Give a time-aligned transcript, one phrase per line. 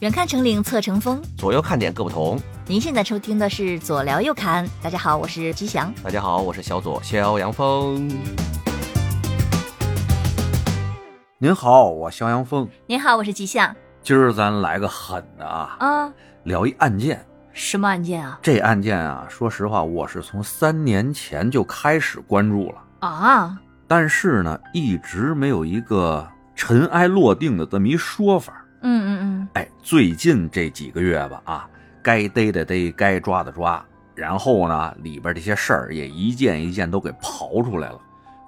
[0.00, 2.40] 远看成岭侧成峰，左右看点各不同。
[2.66, 5.92] 您现在收听的是左聊右侃，大家好，我是吉祥。
[6.02, 8.10] 大家好，我是小左肖阳峰。
[11.36, 12.66] 您好，我肖阳峰。
[12.86, 13.76] 您好，我是吉祥。
[14.02, 16.10] 今儿咱来个狠的啊，啊，
[16.44, 17.22] 聊一案件。
[17.52, 18.38] 什么案件啊？
[18.40, 28.64] 这案件啊，说实话，我是从三年前就开始关注了，啊，但是呢，一直没有一个尘埃落定的这么一说法。
[28.82, 31.68] 嗯嗯嗯，哎，最近这几个月吧，啊，
[32.02, 33.84] 该逮的逮，该抓的抓，
[34.14, 37.98] 然后呢，里边这些事儿也一件一件都给刨出来了，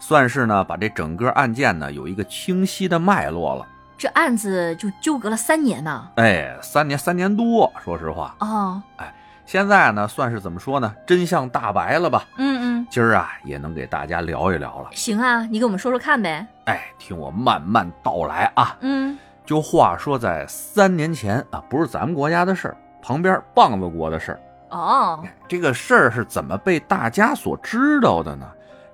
[0.01, 3.67] 算是呢把这整个案件呢有一个清晰的脉络了。
[3.99, 6.09] 这案子就纠葛了三年呢。
[6.17, 12.25] 哎，三年三年多，说实话，哦，哎现在呢算是怎么说呢，真相大白了吧？
[12.39, 14.89] 嗯嗯，今儿啊也能给大家聊一聊了。
[14.93, 16.47] 行啊，你给我们说说看呗。
[16.67, 18.77] 哎，听我慢慢道来啊。
[18.81, 24.41] 嗯，就话说在三年前啊，不是咱们国家的事儿，旁边棒子国的事儿。
[24.71, 28.47] 哦，这个事儿是怎么被大家所知道的呢？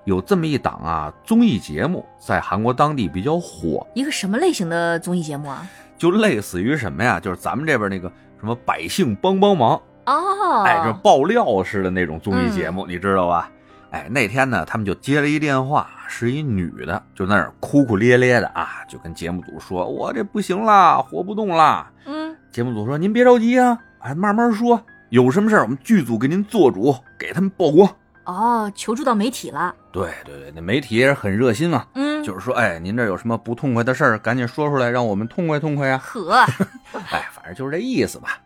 [0.05, 5.65] 有这么一档啊综艺节目，在韩国当地比较火，一个什么类型的综艺节目啊？
[5.97, 7.19] 就类似于什么呀？
[7.19, 13.51] 就是咱们这边那个什么百姓帮帮忙，哦，哎，就爆料似的那种综艺节目，你知道吧？
[13.91, 21.91] 哎，那天呢，他们就接了一电话，是一女的，就那儿哭哭咧咧的啊，就跟节目组说：“我这不行啦，活不动啦。
[22.05, 24.79] 嗯，”节目组说：“您别着急啊，哎，慢慢说，
[25.09, 27.89] 有什么事儿我们剧组给您做主，给他们曝光。
[28.25, 35.97] 哦，求助到媒体了。”对对对，那媒体也是很热心嘛，嗯，就是说，哎，您这有什么不痛快的事儿，赶紧说出来，让我们痛快痛快呀。
[35.97, 36.35] 呵，
[37.09, 38.37] 哎，反正就是这意思吧。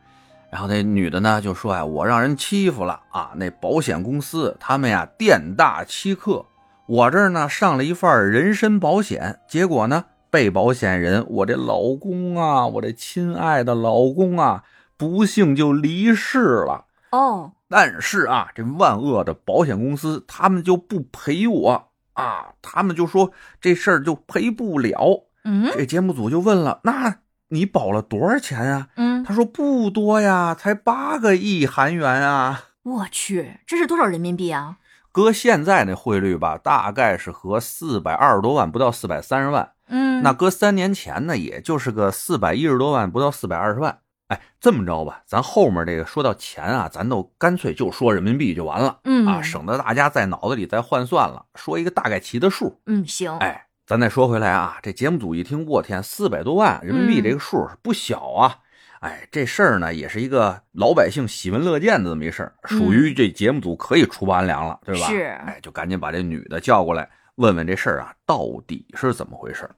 [0.53, 3.31] 然后那女的呢就说：“呀，我让人欺负了啊！
[3.37, 6.45] 那保险公司他们呀店大欺客，
[6.85, 14.63] 我这儿呢上了一份人身保险，结果呢被保险人我这老公啊，我这亲爱的老公啊，
[14.95, 16.85] 不幸就离世了。
[17.09, 25.23] 哦，但是啊，这万恶的保险公司他们就不赔我啊，他们就说这事儿就赔不了。
[25.45, 27.17] 嗯这节目组就问了，那
[27.53, 28.87] 你保了多少钱啊？
[28.95, 32.63] 嗯，他说不多呀，才八个亿韩元啊。
[32.81, 34.77] 我去，这是多少人民币啊？
[35.11, 39.71] 搁现在那汇率吧，大概是合四百二十多万，不到四百三十万。
[39.87, 43.99] 嗯，那搁三年前呢，也就是个四百一十多万，不到四百二十万。
[44.29, 52.79] 哎，这么着吧，咱后面这个说到钱啊，咱都干脆就说人民币就完了、嗯啊，省得大家在脑子里再换算了，说一个大概齐的数。
[52.87, 58.59] 嗯行，哎，咱再说回来啊，这节目组一听，我天，四百多万人民币，嗯这个数不小啊。
[59.01, 65.07] 哎，这事儿呢，也是一个老百姓喜闻乐见的这么一事儿，属于这节目组可以出安良了，对吧？
[65.07, 69.75] 是哎，就赶紧把这女的叫过来，问问这事儿啊到底是怎么回事儿。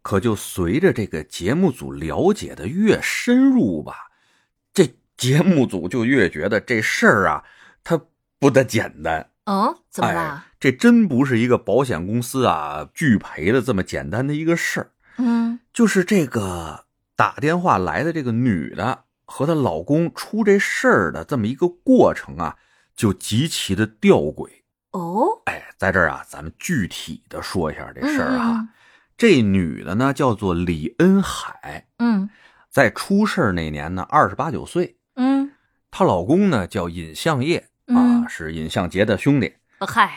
[0.00, 4.10] 可就随着这个节目组了解的越深入吧，
[4.72, 7.44] 这节目组就越觉得这事儿啊，
[7.84, 8.00] 它
[8.38, 9.28] 不得简单。
[9.44, 10.42] 嗯，怎么哎？
[10.60, 16.84] 这真不是一个保险公司啊拒赔的这么简单的一个事儿，嗯，就是这个
[17.16, 22.56] 打电话来的这个女的和她老公出这事儿的这么一个过程啊，
[22.94, 24.48] 就极其的吊诡。
[24.92, 28.58] 哦，哎，在这儿啊，咱们具体的说一下这事儿哈。
[28.58, 28.68] 嗯
[29.14, 32.28] 这女的呢叫做李恩海，嗯
[32.70, 35.52] 在出事儿那年呢二十八九岁，嗯
[35.92, 39.54] 她老公呢叫尹相业嗯啊，是尹相杰的兄弟。
[39.78, 40.16] 呃嗨，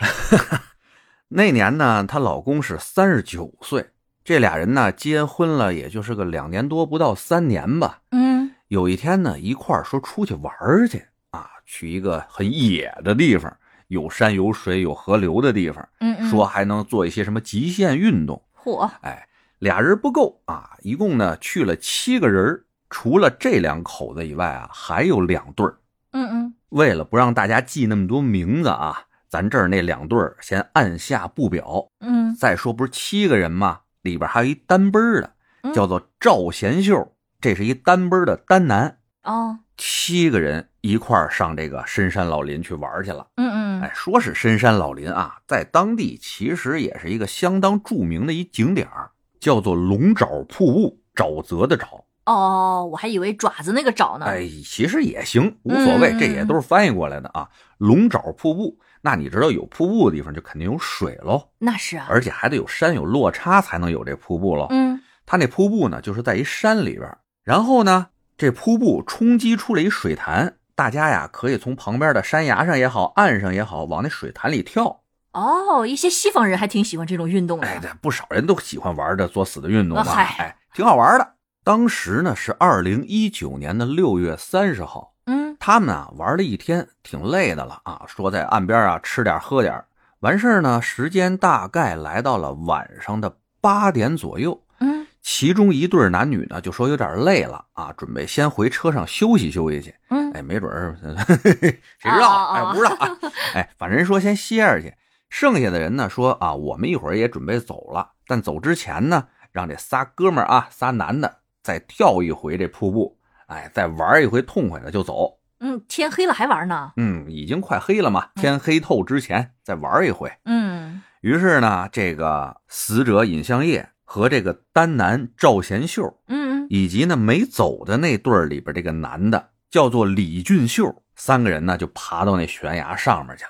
[1.29, 3.89] 那年呢，她老公是三十九岁，
[4.23, 8.01] 这俩人呢结婚了，也就是个两年多不到三年吧。
[8.11, 10.53] 嗯有一天呢，一块儿说出去玩
[10.89, 13.55] 去啊，去一个很野的地方，
[13.87, 18.43] 有山有水有河流的地方，嗯嗯，说还能做一些什么极限运动。
[18.63, 19.27] 嚯，哎，
[19.59, 25.77] 俩人不够啊，一共呢去了七个人除了这两口子以外啊，还有两对儿。
[26.11, 31.89] 嗯嗯为了不让大家记那么多名字啊，咱这儿那两对儿先按下不表。
[32.01, 33.79] 嗯，再说不是七个人吗？
[34.01, 38.97] 里边还有一单奔儿的，嗯叫做赵贤秀，这是一单奔儿的单男。
[39.23, 43.25] 哦，七个人一块儿上这个深山老林去玩去了。
[43.37, 52.03] 嗯嗯，哎，说是深山老林啊，在当地其实也是一个相当著名的一景点儿叫做龙爪瀑布，沼泽的沼。
[52.25, 54.25] 哦，我还以为爪子那个爪呢。
[54.25, 57.47] 哎，其实也行，无所谓，嗯这也都是翻译过来的啊。
[57.77, 62.07] 龙爪瀑布，那你知道有瀑布的地方就肯定有水喽，那是啊。
[62.09, 64.67] 而且还得有山有落差才能有这瀑布喽。
[64.71, 68.07] 嗯它那瀑布呢，就是在一山里边，然后呢，
[68.37, 75.01] 这瀑布冲击出了一水潭，大家呀可以从旁边的山崖上也好，岸上也好，往那水潭里跳。
[75.33, 77.67] 哦，一些西方人还挺喜欢这种运动的。
[77.67, 81.34] 哎，对，不少人都喜欢玩这作死的运动嘛，哎，挺好玩的。
[81.65, 89.83] 当时呢是二零一九年的六月三十号，嗯他们啊玩了一天，挺累的了啊，说在岸边啊吃点喝点，
[90.19, 94.61] 完事儿呢，时间大概来到了晚上的八点左右。
[94.79, 99.95] 嗯其中一对男女呢就说有点累了啊，准备先回车上休息休息去。
[100.11, 100.95] 嗯哎，没准儿
[101.41, 103.09] 谁知道哎，不知道啊。
[103.55, 104.93] 哎，反正人说先歇着去。
[105.31, 113.17] 剩下的人呢说啊，我们一会儿也准备走了，但走之前呢，让这仨哥们儿啊，仨男的再跳一回这瀑布，
[113.47, 115.39] 哎，再玩一回痛快的就走。
[115.61, 116.91] 嗯，天黑了还玩呢？
[116.95, 120.31] 嗯，已经快黑了嘛，天黑透之前再玩一回。
[120.45, 133.49] 嗯于是呢，这个死者尹相业和这个丹南赵贤秀，嗯以及呢没走的那对儿里边这个男的叫做李俊秀，三个人呢就爬到那悬崖上面去了。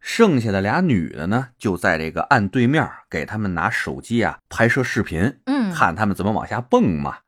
[0.00, 7.18] 剩下的俩女的呢，就在这个岸对面给他们拿手机啊拍摄视频，嗯，看他们怎么往下蹦嘛。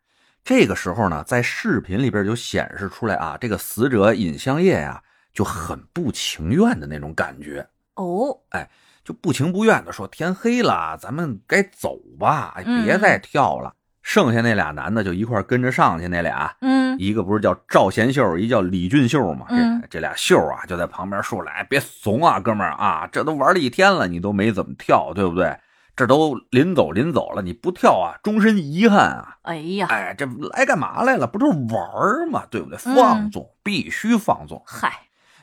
[0.44, 5.02] 这个时候呢，在视频里边就显示出来啊，这个死者尹香业呀、
[5.32, 8.68] 就很不情愿的那种感觉，哦，哎
[9.02, 12.54] 就不情不愿的说：“天黑了，咱们该走吧，
[12.84, 13.74] 别再跳了。
[14.02, 19.46] 剩下那俩男的就一块跟着上去，那俩嗯一个不是叫赵贤秀，一叫李俊秀嘛。
[19.48, 25.56] 嗯这这俩秀啊，就在旁边说了：“哎，别怂啊，哥们儿啊，这都玩了一天了，你都没怎么跳，对不对？
[25.96, 29.38] 这都临走临走了，你不跳啊，终身遗憾啊！
[29.42, 31.26] 哎呀，哎，这来干嘛来了？
[31.26, 32.76] 不就是玩儿嘛，对不对？
[32.84, 34.60] 嗯放纵，必须放纵。
[34.66, 34.92] 嗨，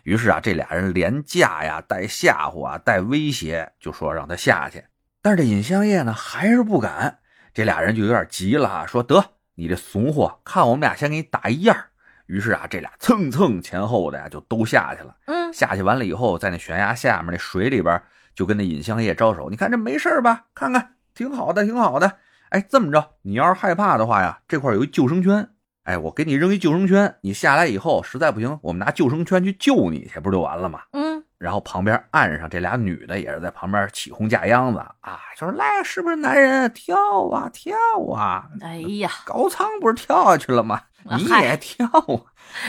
[0.03, 4.83] 于是啊，这俩人连架呀，带吓唬啊，带威胁，就说让他下去。
[5.21, 7.19] 但是这尹香叶呢，还是不敢。
[7.54, 9.24] 这俩人就有点急了啊，说得
[9.56, 11.77] 你这怂货，看我们俩先给你打一样。
[12.25, 15.15] 于是啊，这俩蹭蹭前后的呀，就都下去了。
[15.27, 18.01] 嗯下去完了以后，在那悬崖下面那水里边，
[18.36, 20.45] 就跟那尹香叶招手：“你看这没事吧？
[20.54, 22.18] 看看，挺好的，挺好的。
[22.50, 25.50] 哎，这么着，你要是害怕的话呀，这块有一救生圈。
[25.83, 30.81] 哎，我给你扔一救生圈，你下来以后实在不行，我们拿救生圈去救你去，不就完了吗？
[30.92, 36.95] 嗯然后旁边岸上这俩女的也是在旁边起哄架秧子啊，就是来，是不是男人跳
[37.29, 37.75] 啊跳
[38.13, 38.47] 啊？
[38.61, 40.79] 哎呀，高仓不是跳下去了吗？
[41.17, 42.21] 你也跳啊？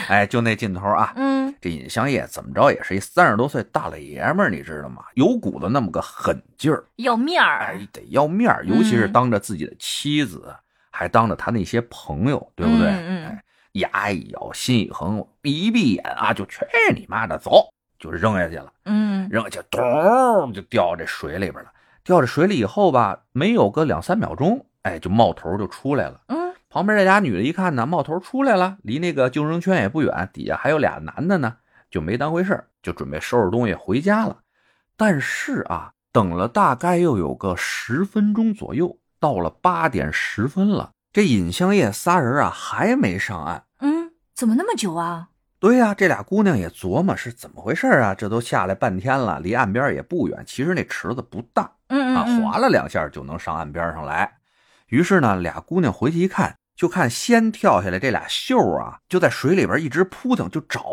[0.07, 5.03] 哎，就那劲头啊，嗯这尹香叶怎么着也是一三十多岁大老爷们儿，你知道吗？
[5.13, 10.51] 有股子那么个狠劲儿，要面儿，哎，得要面儿，尤其是嗯当着自己的妻子，
[10.89, 12.87] 还当着他那些朋友，对不对？
[12.87, 13.43] 嗯嗯哎，
[13.73, 16.65] 牙一咬，心一横，一闭眼啊，就去
[16.95, 17.69] 你妈的，走，
[18.11, 21.71] 就扔下去了，嗯扔下去，咚就掉这水里边了。
[22.03, 26.21] 掉这水里以后吧，没有个两三秒钟，哎，就冒头就出来了。
[26.27, 31.57] 嗯旁边这俩女的一看呢，冒头出来了，离那个救生圈也不远，底下还有俩男的呢，
[31.91, 34.37] 就没当回事就准备收拾东西回家了。
[34.97, 43.63] 但是啊，等了大概又有个十分钟左右，到了八点十分了，这尹香叶仨人啊还没上岸。
[43.77, 45.29] 嗯，怎么那么久啊？
[45.63, 54.29] 对呀、这俩姑娘也琢磨是怎么回事啊，这都下来半天了，离岸边也不远，其实那池子不大，啊，嗯嗯划了两下就能上岸边上来。
[54.87, 60.83] 于是呢，俩姑娘回去一看，就看先跳下来这俩秀啊，就在水里边一直扑腾，就找，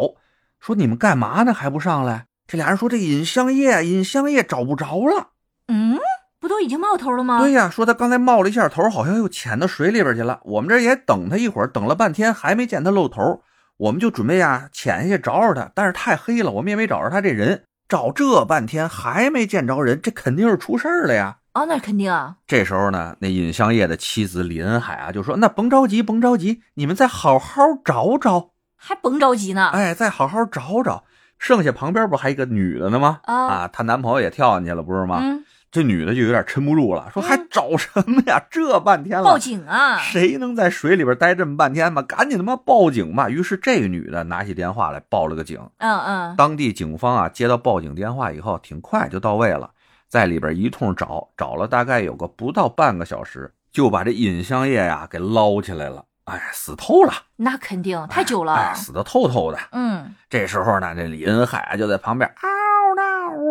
[0.61, 1.53] 说你们干嘛呢？
[1.53, 2.27] 还不上来？
[2.47, 5.31] 这俩人说这尹香叶，尹香叶找不着了。
[5.67, 5.99] 嗯，
[6.39, 7.41] 不都已经冒头了吗？
[7.41, 10.39] 对呀，说他刚才冒了一下头，好像又潜到水里边去了。
[10.45, 13.43] 我们这也等他一会儿，等了半天还没见他露头，
[13.81, 17.65] 我们就准备啊潜下去找找他，但是太黑了，我们也没找着他这人。
[17.89, 21.39] 找这半天还没见着人，这肯定是出事儿了呀。
[21.55, 22.37] 哦，那肯定啊。
[22.47, 29.71] 这时候呢，那尹香叶的妻子李恩海啊就说：“那甭着急，甭着急，你们再好好找找，还甭着急呢。
[29.73, 31.05] 哎，再好好找找。
[31.39, 33.21] 剩下旁边不还一个女的呢吗？
[33.25, 35.19] 啊啊，她男朋友也跳进去了，不是吗？
[35.23, 38.43] 嗯，这女的就有点撑不住了，说：“嗯还找什么呀？
[38.51, 39.99] 这半天了，报警啊！
[39.99, 42.03] 谁能在水里边待这么半天吗？
[42.03, 45.61] 赶紧他妈报警吧！”于是这个女的拿起电话来报了个警。
[45.79, 49.71] 嗯嗯，当地警方啊接到报警电话以后，挺快就到位了，
[50.09, 56.05] 在里边一通找，找了大概有个不到半个小时，就把这尹香叶呀给捞起来了。
[56.25, 58.55] 哎，死透了，那肯定太久了。
[58.55, 59.59] 哎，死的透透的。
[59.73, 62.70] 嗯，这时候呢，这李恩海就在旁边嗷嗷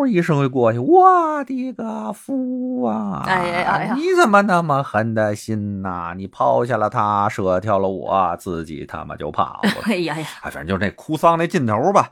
[0.08, 3.24] 一声就过去，我的个夫啊！
[3.28, 9.70] 哎呀哎呀你怎么那么狠的心呐、你抛下了他，舍掉了我，自己他妈就跑了。
[9.86, 12.10] 哎呀呀，哎，反正就是那哭丧那劲头吧。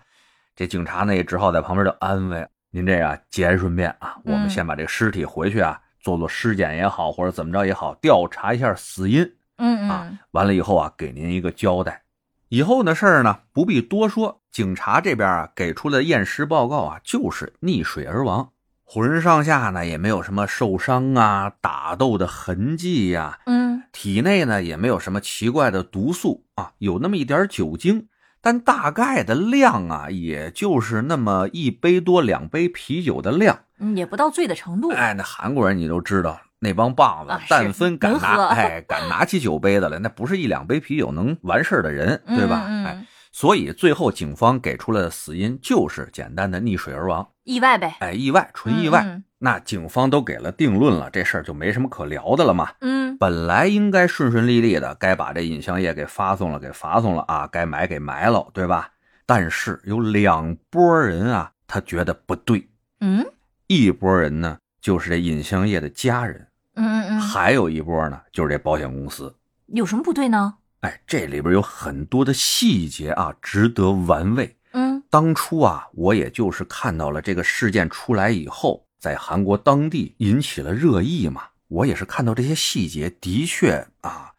[0.55, 9.23] 这警察呢也只好在旁边就安慰您这个节哀顺变啊，我们嗯先把这个尸体回去啊做做尸检也好，或者怎么着也好，调查一下死因。
[9.57, 12.01] 嗯啊嗯，完了以后啊，给您一个交代。
[12.49, 14.41] 以后的事儿呢，不必多说。
[14.51, 18.49] 警察这边啊给出的验尸报告啊，就是溺水而亡。
[18.83, 28.07] 浑身上下呢也没有什么受伤啊、打斗的痕迹呀、嗯体内呢也没有什么奇怪的毒素啊，有那么一点酒精，
[28.41, 33.59] 但大概的量啊，也就是那么一杯多两杯啤酒的量。
[33.79, 34.91] 嗯，也不到醉的程度。
[34.91, 42.65] 哎，那韩国人你都知道，那帮棒子啊，但分敢拿，哎，敢拿起酒杯的来，那不是一两杯啤酒能完事儿的人，对吧？
[42.67, 47.95] 嗯嗯哎，所以最后警方给出来的死因就是简单的溺水而亡，意外呗。
[47.99, 49.03] 哎，意外，纯意外。
[49.05, 52.71] 嗯那警方都给了定论了，这事儿就没什么可聊的了嘛。
[52.81, 58.89] 嗯本来应该顺顺利利的，该把这尹相业给发送了，给发送了啊，该埋给埋了，对吧？
[59.27, 62.67] 但是有两拨人啊，他觉得不对。
[62.99, 63.23] 嗯
[63.67, 69.35] 一拨人呢，就是这尹相业的家人，嗯嗯嗯，还有一波呢，就是这保险公司。
[69.67, 70.55] 有什么不对呢？
[70.81, 74.55] 哎，这里边有很多的细节啊，值得玩味。
[74.71, 81.43] 嗯当初啊，我也就是看到了这个事件出来以后，在韩国当地引起了热议嘛。
[81.69, 84.31] 我也是看到这些细节，的确啊，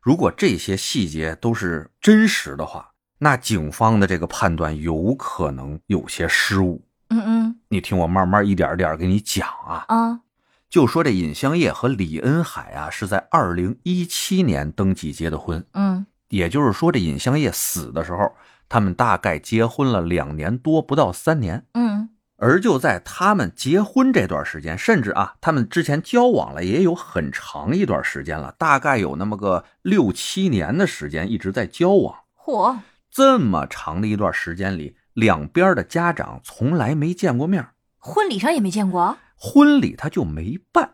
[0.00, 6.84] 如果这些细节都是真实的话，那警方的这个判断有可能有些失误。
[7.08, 9.84] 嗯嗯你听我慢慢一点点给你讲啊。
[9.88, 10.20] 啊
[10.68, 18.32] 就说这尹相业和李恩海啊，是在二零一七年登记结的婚，嗯也就是说，这尹相业死的时候，
[18.68, 21.64] 他们大概结婚了两年多，不到三年。
[21.74, 32.14] 嗯而就在他们结婚这段时间，甚至啊，他们之前交往了也有很长一段时间了，大概有那么个六七年的时间一直在交往。
[32.44, 32.76] 嚯，
[33.10, 40.90] 这么长的一段时间里，两边的家长从来没见过面，婚礼上也没见过婚礼他就没办。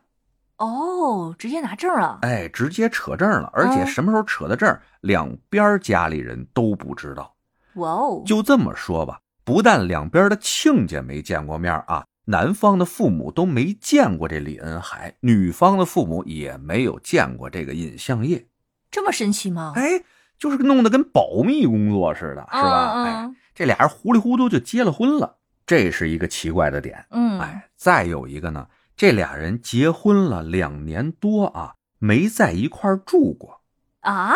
[0.59, 2.21] 哦，直接拿证了。
[2.23, 7.35] 哎，直接扯证了，而且嗯什么时候扯的证，两边家里人都不知道。
[7.75, 18.47] 哇哦，就这么说吧，不但两边的亲家没见过面啊，男方的父母都没见过这李恩海，女方的父母也没有见过这个尹相业。
[18.89, 19.73] 这么神奇吗？
[19.75, 20.05] 哎，
[20.39, 22.93] 就是弄得跟保密工作似的，是吧？
[22.95, 23.31] 嗯哎，
[23.63, 27.07] 这俩人糊里糊涂就结了婚了，这是一个奇怪的点。
[27.13, 28.67] 嗯，哎，再有一个呢，
[28.97, 33.61] 这俩人结婚了两年多啊，没在一块住过。
[34.01, 34.35] 啊，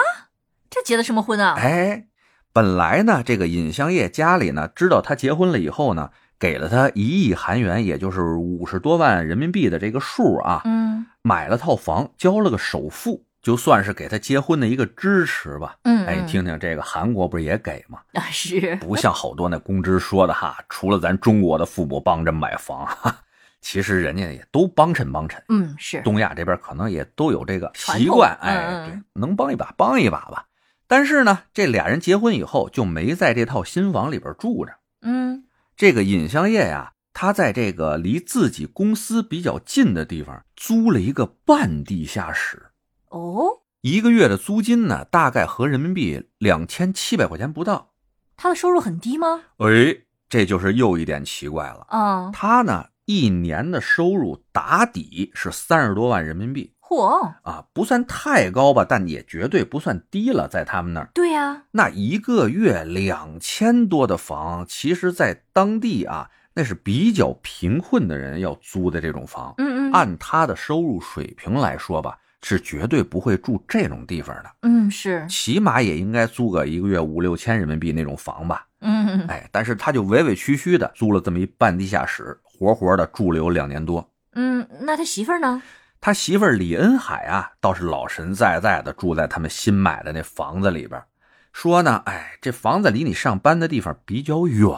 [0.71, 1.57] 这结的什么婚啊？
[1.59, 2.07] 哎，
[2.53, 15.77] 本来呢，这个尹相业家里呢，知道他结婚了以后呢，给了他一亿韩元，也就是五十多万人民币的这个数啊，嗯买了套房，交了个首付，就算是给他结婚的一个支持吧。
[15.85, 18.01] 嗯，哎，嗯听听这个韩国不是也给吗？
[18.15, 23.17] 啊是，不像好多那公知说的哈，除了咱中国的父母帮着买房，哈，
[23.63, 25.41] 其实人家也都帮衬帮衬。
[25.49, 30.47] 嗯是，东亚这边可能也都有这个习惯，嗯哎，嗯对，能帮一把帮一把吧。
[30.89, 34.73] 但是呢，这俩人结婚以后就没在这套新房里边住着。
[35.03, 35.45] 嗯
[35.77, 42.61] 这个尹相业呀，他在这个离自己公司比较近的地方租了一个半地下室，
[43.11, 47.93] 哦，一个月的租金呢，大概合人民币两千七百块钱不到。
[48.37, 49.43] 他的收入很低吗？
[49.59, 49.97] 哎，
[50.29, 51.87] 这就是又一点奇怪了。
[51.89, 56.73] 啊，他呢，一年的收入打底是三十多万人民币。
[56.81, 69.55] 嚯，啊，不算太高吧，但也绝对不算低了，在他们那儿，对呀，那一个月两千多的房，其实在当地啊，那是比较贫困的人要租的这种房。
[69.59, 78.67] 嗯嗯，按他的收入水平来说吧，是绝对不会住这种地方的，嗯是，起码也应该租个一个月五六千人民币那种房吧。
[78.81, 84.09] 嗯哎，但是他就委委屈屈的租了这么一半地下室，活活的住了有两年多。
[84.35, 85.63] 嗯，那他媳妇儿呢？
[85.99, 91.03] 他媳妇儿李恩海啊，倒是老神在在的住在他们新买的那房子里边，
[91.53, 94.69] 说呢，哎，这房子离你上班的地方比较远，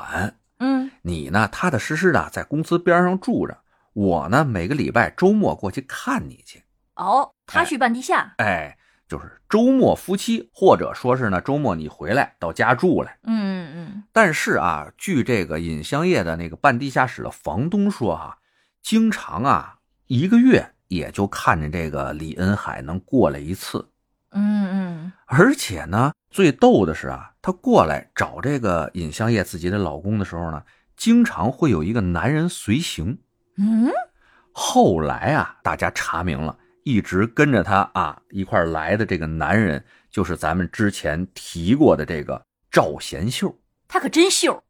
[0.60, 3.58] 嗯你呢踏踏实实的在公司边上住着，
[3.92, 6.62] 我呢每个礼拜周末过去看你去，
[6.98, 8.76] 哦，他哎去办地下，哎，
[9.08, 13.18] 就是周末夫妻，或者说是呢周末你回来到家住来。
[13.22, 18.38] 嗯嗯但是啊，据这个尹香叶的那个办地下室的房东说哈、
[18.82, 19.76] 经常啊
[20.06, 23.90] 一个月也就看见这个李恩海能过来一次。
[24.32, 30.62] 嗯嗯而且呢，最逗的是啊，他过来找这个尹香叶自己的老公的时候呢，
[30.96, 33.18] 经常会有一个男人随行。
[33.56, 33.90] 嗯，
[34.52, 43.54] 后来啊，大家查明了，一直跟着他啊一块儿来的这个男人，就是咱们之前提过的这个赵贤秀。
[43.86, 44.62] 他可真秀，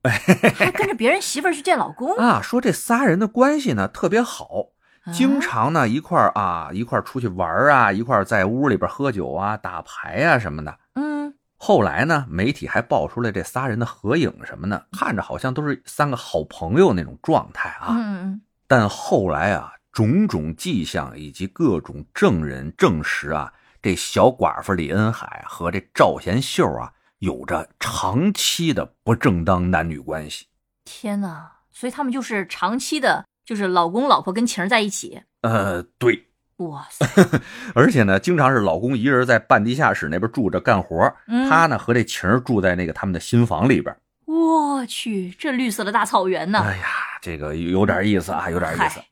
[0.55, 2.41] 还跟着别人媳妇儿去见老公，啊。
[2.41, 4.67] 说这仨人的关系呢特别好，
[5.13, 10.79] 经啊常呢一块儿啊一块儿出去玩儿啊，一块儿在屋里边喝酒啊、打牌啊什么的。
[10.95, 11.35] 嗯。
[11.57, 17.89] 后来呢，媒体还爆出来这仨人的合影什么的，看着好像都是三个好朋友那种状态啊。
[17.91, 18.41] 嗯。
[18.69, 23.53] 但后来啊，种种迹象以及各种证人证实啊，
[23.83, 30.47] 这小寡妇李恩海和这赵贤秀啊，有着长期的不正当男女关系。
[30.85, 31.51] 天哪！
[31.73, 35.21] 所以他们就是长期的，就是老公老婆跟情儿在一起。
[35.41, 36.29] 呃，对，
[36.59, 37.05] 哇塞！
[37.75, 43.97] 而且呢，经常是老公一人在半地下室那边住着干活，嗯他呢和这情儿住在那个他们的新房里边。
[44.27, 46.61] 我去，这绿色的大草原呢？
[46.61, 46.87] 哎呀，
[47.21, 49.05] 这个有点意思啊，有点意思嗨。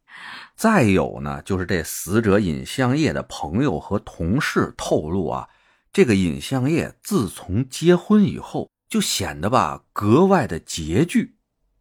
[0.56, 5.48] 再有呢，就是这死者尹相业的朋友和同事透露啊，
[5.92, 11.36] 这个尹相业自从结婚以后，就显得吧格外的拮据。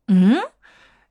[0.08, 0.36] 嗯，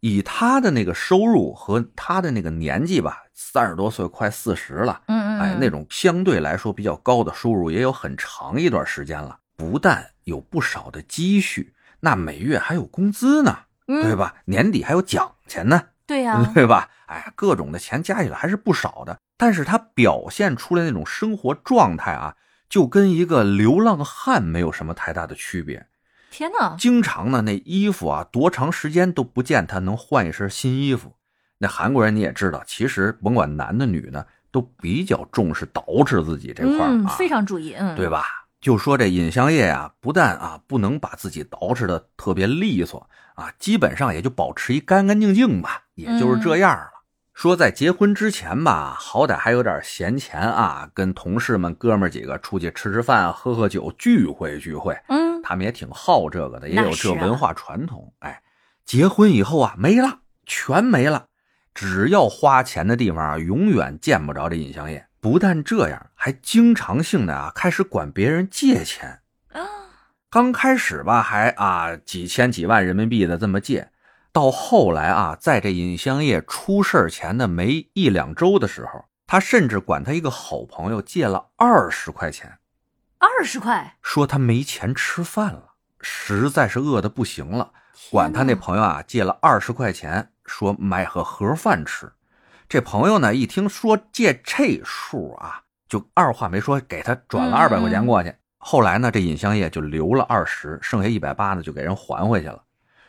[0.00, 9.38] 以他的那个收入和他的那个年纪吧，三十多岁，快四十了，嗯嗯，哎，那种相对来说比较高的收入，也有很长一段时间了。
[9.56, 13.56] 不但有不少的积蓄，那每月还有工资呢，
[13.86, 14.34] 嗯对吧？
[14.44, 16.88] 年底还有奖钱呢，对呀、对吧？
[17.06, 19.18] 哎，各种的钱加起来还是不少的。
[19.36, 22.36] 但是他表现出来那种生活状态啊，
[22.68, 25.86] 就跟一个流浪汉没有什么太大的区别。
[26.30, 26.76] 天哪！
[26.78, 31.14] 经常呢，那衣服啊，多长时间都不见他能换一身新衣服。
[31.58, 38.08] 那韩国人你也知道，其实甭管男的女的，都比较重视捯饬自己这块儿、嗯，啊，非常注意，嗯，对？
[38.08, 38.24] 吧？
[38.60, 46.90] 就说这尹相业啊，不但啊不能把自己捯饬的特别利索啊，基本上也就保持一干干净净吧，也就是这样了。
[47.32, 54.96] 说在结婚之前吧，好歹还有点闲钱啊，跟同事们哥们几个出去吃吃饭、喝喝酒、聚会聚会。
[55.08, 58.14] 嗯，他们也挺好这个的，也有这文化传统。
[58.20, 58.40] 哎，
[58.84, 61.26] 结婚以后啊，没了，全没了。
[61.74, 65.04] 只要花钱的地方啊，永远见不着这尹相业。
[65.20, 69.22] 不但这样，还经常性的啊，开始管别人借钱。
[70.34, 73.92] 啊，刚开始吧，还啊几千几万人民币的这么借，
[74.32, 82.58] 到后来啊，在这尹香叶出事前的没一两周的时候，他甚至管他一个好朋友借了二十块钱。
[83.18, 87.70] 二十块，说他没钱吃饭了，实在是饿的不行了，
[88.10, 92.10] 管他那朋友啊借了二十块钱，说买盒盒饭吃。
[92.68, 98.34] 这朋友呢一听说借这数啊，就二话没说给他转了嗯二百块钱过去。
[98.66, 102.62] 后来呢，这尹相业就留了二十，剩下一百八呢就给人还回去了，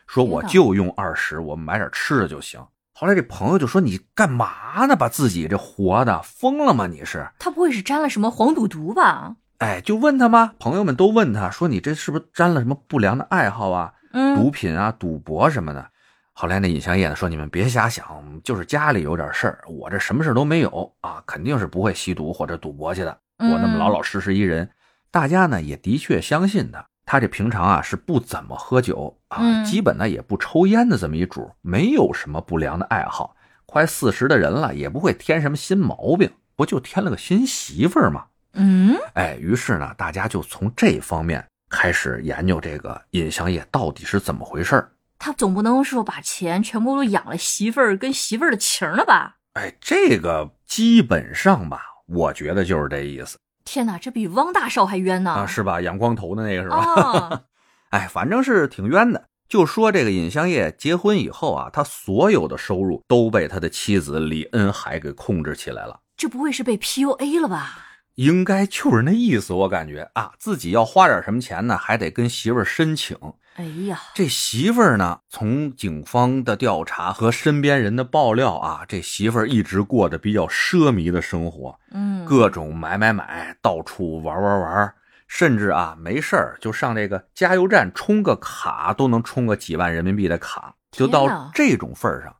[0.05, 2.59] 说我就用二十，我买点吃的就行。
[2.91, 4.97] 后来这朋友就说：“你干嘛呢？
[4.97, 6.87] 把自己这活的疯了吗？
[6.87, 9.37] 你是？”他不会是沾了什么黄赌毒吧？
[9.59, 10.51] 哎，就问他吗？
[10.59, 13.93] 朋友们都问他说：“你这是不是沾了什么不良的爱好啊？
[14.11, 15.89] 嗯，毒品啊、赌博什么的？”
[16.33, 18.05] 后来那尹相业呢说：“你们别瞎想，
[18.43, 23.17] 就是家里有点事儿，我这什么事都没有啊，肯定是不会吸毒或者赌博去的。
[23.37, 24.69] 我那么老老实实一人，
[25.15, 26.85] 大家呢也的确相信他。
[27.05, 33.33] 他这平常啊是不怎么喝酒啊，嗯基本呢也不抽烟的这么一主，没有什么不良的爱好。
[33.65, 38.25] 快四十的人了，也不会添什么新毛病，不就添了个新媳妇儿吗？”
[38.55, 44.91] 嗯，哎，于是呢，大家就从这方面开始研究这个尹相业到底是怎么回事儿。
[45.17, 49.37] 他总不能说把钱全部都养了媳妇儿跟媳妇儿的情儿了吧？
[49.53, 55.31] 哎，这个基本上吧，我觉得就是这意思天哪，这比汪大少还冤呢！
[55.31, 55.81] 啊，是吧？
[55.81, 56.77] 养光头的那个是吧？
[56.77, 57.43] 哦，
[57.89, 59.25] 哎，反正是挺冤的。
[59.49, 65.99] 就说这个尹相业结婚以后啊，他所有的收入都被他的妻子李恩海给控制起来了。
[66.15, 67.79] 这不会是被 PUA 了吧？
[68.15, 73.17] 应该就是那意思，我感觉啊，自己要花点什么钱呢，还得跟媳妇儿申请。
[73.55, 84.93] 哎呀，这媳妇儿呢，从警方的调查和身边人的爆料啊，这媳妇儿一直过着比较奢靡的生活，嗯，各种买买买，到处玩玩玩，
[85.27, 92.35] 甚至啊没事儿就上这个加油站充个卡都能充个几万人民币的卡，就到这种份儿上。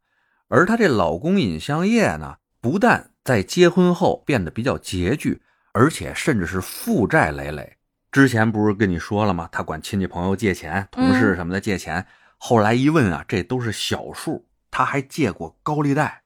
[0.50, 7.75] 而她这老公尹相业呢，不但在结婚后变得比较拮据，而且甚至是负债累累。
[8.16, 9.50] 之前不是跟你说了吗？
[9.52, 12.08] 他管亲戚朋友借钱，同事什么的借钱。
[12.38, 16.22] 后来一问啊，这都是小数，他还借过高利贷。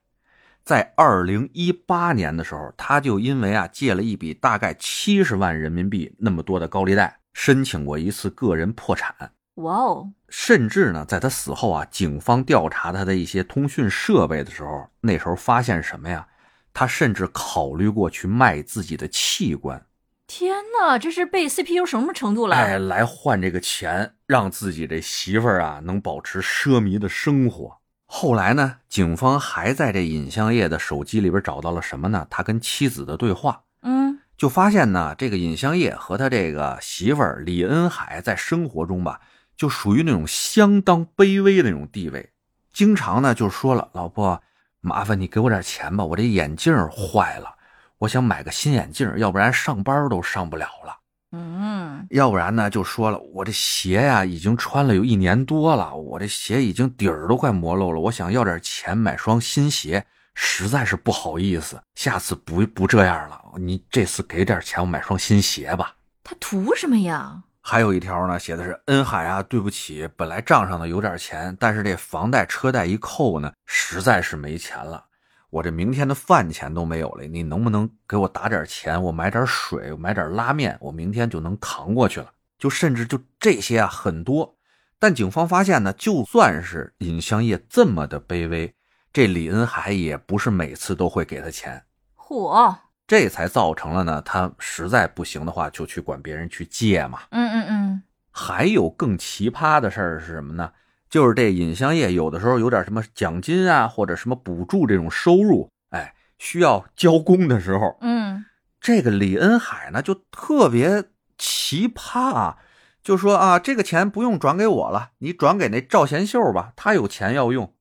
[0.62, 9.12] 在二零一八年的时候，他就因为啊借了一笔大概七十万人民币那么多的高利贷，申请过一次个人破产。
[9.54, 16.24] 哇哦，甚至呢，在他死后啊，警方调查他的一些通讯设备的时候，那时候发现什么呀？
[16.72, 19.84] 他甚至考虑过去卖自己的器官，
[20.32, 22.54] 天哪，这是被 CPU 什么程度了？
[22.54, 27.78] 哎，来换这个钱，让自己这媳妇儿啊能保持奢靡的生活。
[28.06, 32.28] 后来呢，警方还在这尹相业的手机里边找到了什么呢？
[32.30, 39.20] 他跟妻子的对话，嗯，就发现呢，这个尹相业和他这个媳妇儿李恩海在生活中吧，
[39.56, 42.30] 就属于那种相当卑微的那种地位，
[42.72, 44.40] 经常呢就说了，老婆，
[44.80, 47.56] 麻烦你给我点钱吧，我这眼镜坏了，
[48.00, 50.96] 我想买个新眼镜，要不然上班都上不了了。
[51.32, 60.02] 嗯，要不然呢，就说了，我这鞋呀已经穿了有一年多了，我这鞋已经底儿都快磨漏了，我想要点钱买双新鞋，
[60.34, 65.94] 实在是不好意思，下次不不这样了，你这次给点钱，我买双新鞋吧。
[66.24, 67.42] 他图什么呀？
[67.60, 75.04] 还有一条呢，写的是恩海啊，对不起，本来账上呢有点钱，但是这房贷车贷一扣呢，实在是没钱了。
[75.50, 79.02] 我这明天的饭钱都没有了，你能不能给我打点钱？
[79.02, 82.30] 我买点水，买点拉面，我明天就能扛过去了。
[82.58, 84.56] 就甚至就这些啊，很多。
[84.98, 88.72] 但警方发现呢，就算是尹香叶这么的卑微，
[89.12, 91.82] 这李恩海也不是每次都会给他钱。
[92.16, 92.76] 嚯！
[93.06, 97.22] 这才造成了呢，他实在不行的话，就去管别人去借嘛。
[97.30, 98.02] 嗯嗯嗯。
[98.30, 100.70] 还有更奇葩的事儿是什么呢？
[101.10, 108.44] 就是这尹香叶有的时候有点什么奖金啊，或者什么补助这种收入，哎，需要交工的时候，嗯，
[108.80, 111.04] 这个李恩海呢就特别
[111.36, 112.58] 奇葩啊，
[113.02, 117.74] 就说啊，这个钱不用转给我了，你转给那赵贤秀吧，他有钱要用。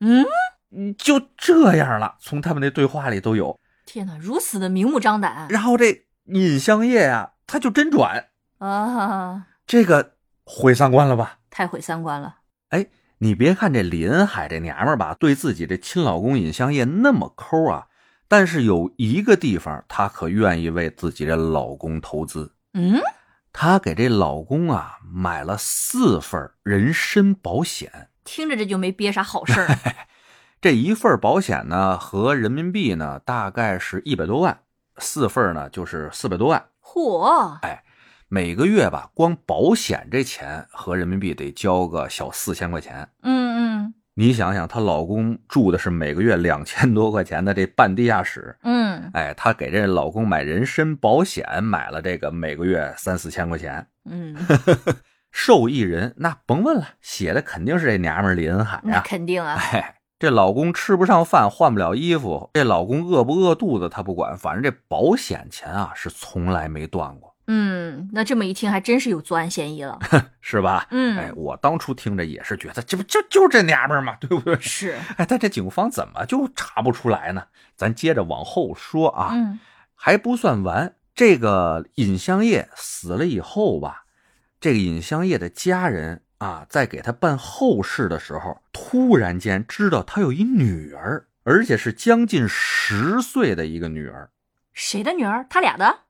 [0.00, 0.24] 嗯，
[0.96, 3.60] 就这样了，从他们那对话里都有。
[3.84, 5.46] 天哪，如此的明目张胆。
[5.50, 10.14] 然后这尹香叶呀，他就真转啊，这个
[10.44, 11.40] 毁三观了吧？
[11.50, 12.36] 太毁三观了。
[12.70, 12.86] 哎，
[13.18, 17.86] 你别看这李恩海这娘们儿吧，对自己这亲老公尹香叶那么抠啊，
[18.26, 22.54] 但是有一个地方她可愿意为自己的老公投资。
[22.74, 23.00] 嗯，
[23.52, 29.76] 她给这老公啊买了四份人身保险，听着这就没憋啥好事儿。
[30.62, 34.60] 这一份保险呢，合人民币呢大概是一百多万，
[34.98, 36.64] 四份呢就是四百多万。
[36.82, 37.58] 嚯！
[37.62, 37.82] 哎。
[38.32, 43.08] 每个月吧，光保险这钱合人民币得交个小四千块钱。
[43.22, 48.56] 嗯嗯，你想想，她老公住的是每个月两千多块钱的这半地下室。
[48.62, 53.84] 嗯，哎，她给这老公买人身保险，买了这个每个月三四千块钱。
[54.04, 54.36] 嗯，
[55.32, 59.02] 受益人那甭问了，写的肯定是这娘们李恩海呀。
[59.04, 59.58] 肯定啊。
[59.72, 67.29] 哎，这老公吃不上饭，换不了衣服，这老公饿不饿肚子他不管，反正这保险钱啊是从来没断过。
[67.52, 69.98] 嗯，那这么一听，还真是有作案嫌疑了，
[70.40, 70.86] 是吧？
[70.92, 74.16] 嗯，哎，我当初听着也是觉得，这不就就这娘们儿吗？
[74.20, 74.56] 对不对？
[74.60, 74.96] 是。
[75.18, 77.42] 哎，但这警方怎么就查不出来呢？
[77.74, 79.30] 咱接着往后说啊。
[79.32, 79.58] 嗯，
[79.96, 84.04] 还不算完，这个尹香叶死了以后吧，
[84.60, 94.30] 这个尹香叶的家人啊，在给他办后事的时候，突然间知道他有一女儿，而且是将近十岁的一个女儿。
[94.72, 95.44] 谁的女儿？
[95.50, 96.02] 他俩的。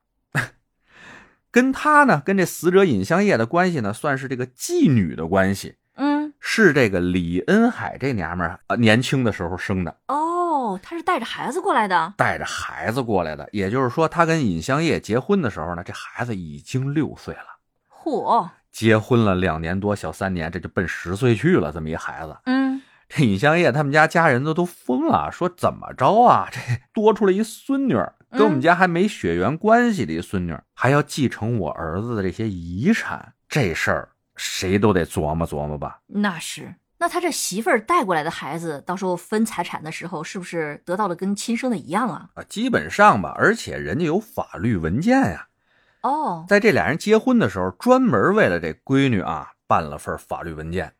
[1.51, 5.75] 跟他呢，跟这死者尹香叶的关系呢，算是这个妓女的关系。
[5.95, 9.95] 嗯，是这个李恩海这娘们儿啊，年轻的时候生的。
[10.07, 13.47] 哦，她是带着孩子过来的，带着孩子过来的。
[13.51, 17.59] 也就是说，她跟尹香叶结婚的时候呢，这孩子已经六岁了。
[17.89, 18.49] 嚯！
[18.71, 21.73] 结婚了两年多，小三年，这就奔十岁去了。
[21.73, 26.47] 这么一孩子，嗯，这尹香叶他们家家人都都疯了，说怎么着啊？
[26.49, 26.59] 这
[26.93, 27.95] 多出来一孙女。
[28.31, 35.99] 跟我们家还没血缘关系的一孙女，还要继承我儿子的这些遗产，这事儿谁都得琢磨琢磨吧。
[36.07, 42.29] 那是，那他这媳妇儿带过来的孩子，到时候分财产的时候，是不是得到了跟亲生的一样啊？
[42.35, 45.47] 啊，基本上吧，而且人家有法律文件呀。
[46.01, 50.93] 哦，在这俩人结婚的时候，专门为了这闺女啊，办了份法律文件。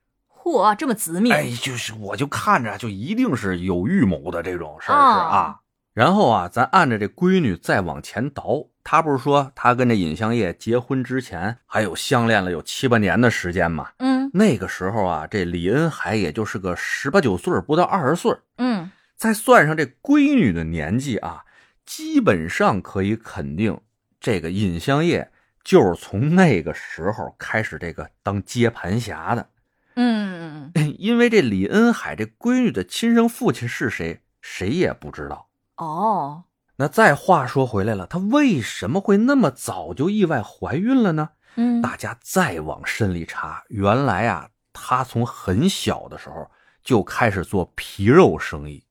[0.43, 1.31] 嚯，这么仔密！
[1.31, 5.59] 哎，就是我就看着就一定是有预谋的这种事儿是啊。
[5.93, 13.89] 然后啊，咱按着这闺女再往前倒，她不是说她跟这尹相业结婚之前还有相恋了有七八年的时间吗？
[13.97, 18.33] 嗯，那个时候啊，这李恩海也就是个十八九岁，不到二十岁。
[18.57, 21.43] 嗯，再算上这闺女的年纪啊，
[21.85, 23.77] 基本上可以肯定，
[24.21, 25.29] 这个尹相业
[25.61, 29.49] 就是从那个时候开始这个当接盘侠的。
[29.97, 35.49] 嗯， 因为这李恩海这闺女的亲生父亲是谁，谁也不知道。
[35.81, 36.43] 哦，
[36.75, 41.29] 那再话说回来了，她为什么会那么早就意外怀孕了呢？
[41.55, 46.51] 嗯，大家再往深里查，原来啊，她从很小的时候
[46.83, 48.85] 就开始做皮肉生意，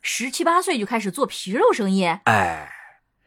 [0.00, 2.04] 十七八岁就开始做皮肉生意。
[2.06, 2.72] 哎，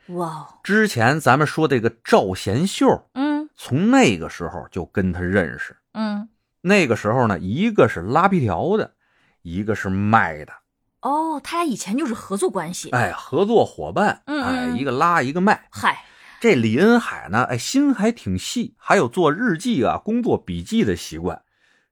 [0.08, 6.30] 哇，之前咱们说这个赵贤秀，嗯，从那个时候就跟他认识，嗯，
[6.62, 8.96] 那个时候呢，一个是拉皮条的，
[9.44, 10.52] 一个是卖的。
[11.08, 15.68] 哦，他俩以前就是合作关系，哎，合作伙伴，嗯，哎，一个拉一个卖。
[15.72, 16.04] 嗨，
[16.42, 21.42] 这李恩海呢，哎，心还挺细，还有做日记啊、工作笔记的习惯，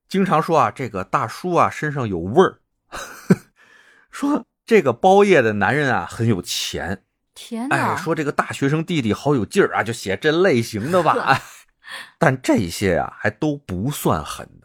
[0.10, 2.60] 经常说啊，这个大叔啊身上有味儿，
[4.12, 7.93] 说这个包夜的男人啊很有钱，天哪！
[7.93, 11.13] 哎，说这个大学生弟弟好有劲儿啊，就写这类型的吧。
[11.21, 11.41] 哎，
[12.19, 14.64] 但这些啊还都不算狠的，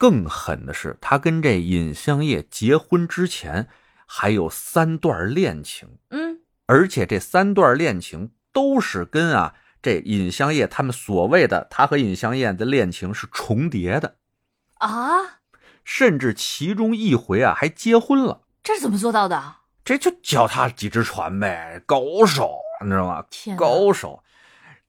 [0.00, 3.68] 更狠的是他跟这尹香叶结婚之前
[4.06, 14.16] 还有三段恋情，嗯，而且这三段恋情都是跟啊这尹香叶他们所谓的他和尹香叶的恋情是重叠的，
[14.78, 15.42] 啊，
[15.84, 18.44] 甚至其中一回啊还结婚了。
[18.62, 19.56] 这是怎么做到的？
[19.84, 23.22] 这就脚踏几只船呗，高手，你知道吗？
[23.28, 24.22] 天，高手。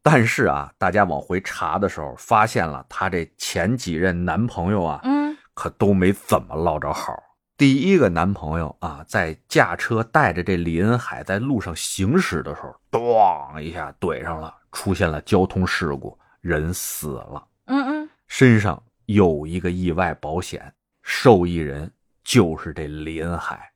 [0.04, 7.14] 但是啊，大家往回查的时候，发现了她这前几任男朋友啊，嗯，可都没怎么落着好。
[7.56, 21.92] 第一个男朋友啊，在驾车带着这李恩海在路上行驶的时候，咣一下怼上了，出现了交通事故，人死了，嗯嗯，身上有一个意外保险，受益人
[22.24, 23.72] 就是这李恩海。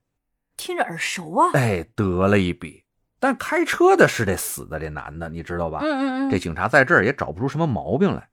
[0.58, 1.52] 听着耳熟啊。
[1.54, 2.85] 哎，得了一笔。
[3.26, 5.80] 但开车的是这死的这男的，你知道吧？
[5.82, 8.30] 嗯嗯嗯，这警察在这儿也找不出什么毛病来。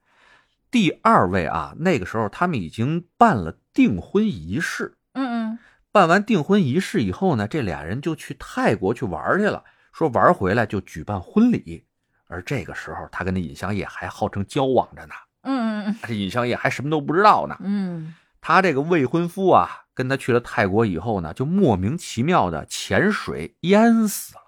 [0.69, 4.95] 第二位啊，那个时候他们已经办了订婚仪式。
[5.13, 5.59] 嗯嗯，
[5.91, 9.63] 办完订婚仪式以后呢，这俩人就去泰国去玩去了。
[9.91, 11.83] 说玩回来就举办婚礼。
[12.27, 15.15] 而这个时候，他跟那尹香叶还号称交往着呢。
[15.41, 17.57] 嗯嗯这尹香叶还什么都不知道呢。
[17.63, 24.42] 嗯他这个未婚夫啊，跟他去了泰国以后呢，就莫名其妙的潜水淹死了。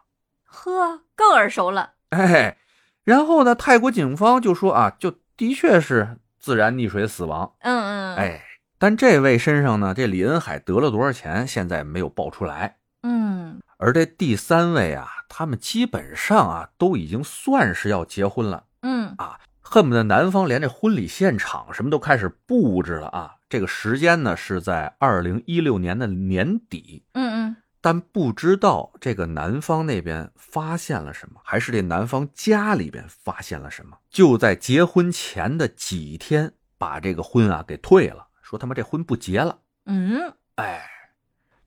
[0.55, 1.95] 呵，更耳熟了。
[2.09, 2.57] 哎，
[3.03, 7.53] 然后呢，泰国警方就说啊，就的确是自然溺水死亡。
[7.59, 8.45] 嗯嗯，，哎，
[8.79, 12.77] 但这位身上呢，这李恩海得了多少钱，现在没有报出来。
[13.03, 23.35] 嗯而这第三位啊，他们基本上啊都已经算是要结婚了，嗯啊恨不得男方连这婚礼现场什么都开始布置了啊。
[23.49, 39.59] 这个时间呢是在二零一六年的年底，嗯嗯，但不知道这个男方那边发现了什么，还是这男方家里边发现了什么，就在结婚前的几天把这个婚啊给退了，说他妈这婚不结了。
[39.85, 40.83] 嗯，哎，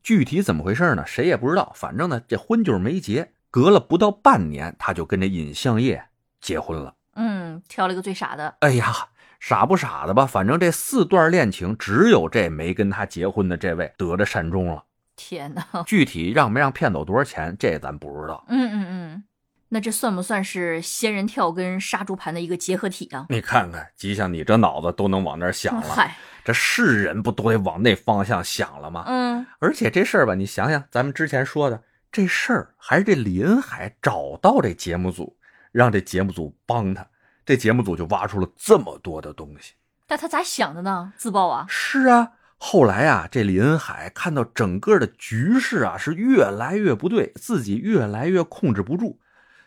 [0.03, 1.07] 具体怎么回事呢？
[1.07, 1.71] 谁也不知道。
[1.77, 3.31] 反正呢，这婚就是没结。
[3.49, 6.09] 隔了不到半年，他就跟这尹相业
[6.41, 6.97] 结婚了。
[7.15, 8.57] 嗯，挑了一个最傻的。
[8.59, 8.93] 哎呀，
[9.39, 10.27] 傻不傻的吧？
[10.27, 14.83] 反正这四段恋情，只有这没跟他结婚的这位得着善终了。
[15.19, 15.67] 天哪！
[15.85, 18.45] 具体让没让骗走多少钱，这咱不知道。
[18.49, 19.25] 嗯嗯嗯，
[19.69, 23.27] 那这算不算是仙人跳跟杀猪盘的一个结合体啊？
[23.29, 29.05] 你看看，吉祥，你这脑子都能往那儿想了，嗨，这是人不都得往那方向想了吗？
[29.09, 35.37] 嗯而且这事儿吧，你想想，咱们之前说的这事儿，还是这李恩海找到这节目组，
[35.73, 37.07] 让这节目组帮他，
[37.45, 39.75] 这节目组就挖出了这么多的东西。
[40.07, 41.13] 但他咋想的呢？
[41.19, 41.67] 自爆啊？
[41.69, 49.18] 是啊，后来啊，这李恩海看到整个的局势啊是越来越不对，自己越来越控制不住，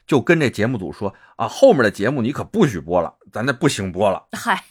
[0.05, 4.27] 就跟这节目组说啊，后面的节目你可不许播了，咱这不行播了。
[4.33, 4.65] 嗨，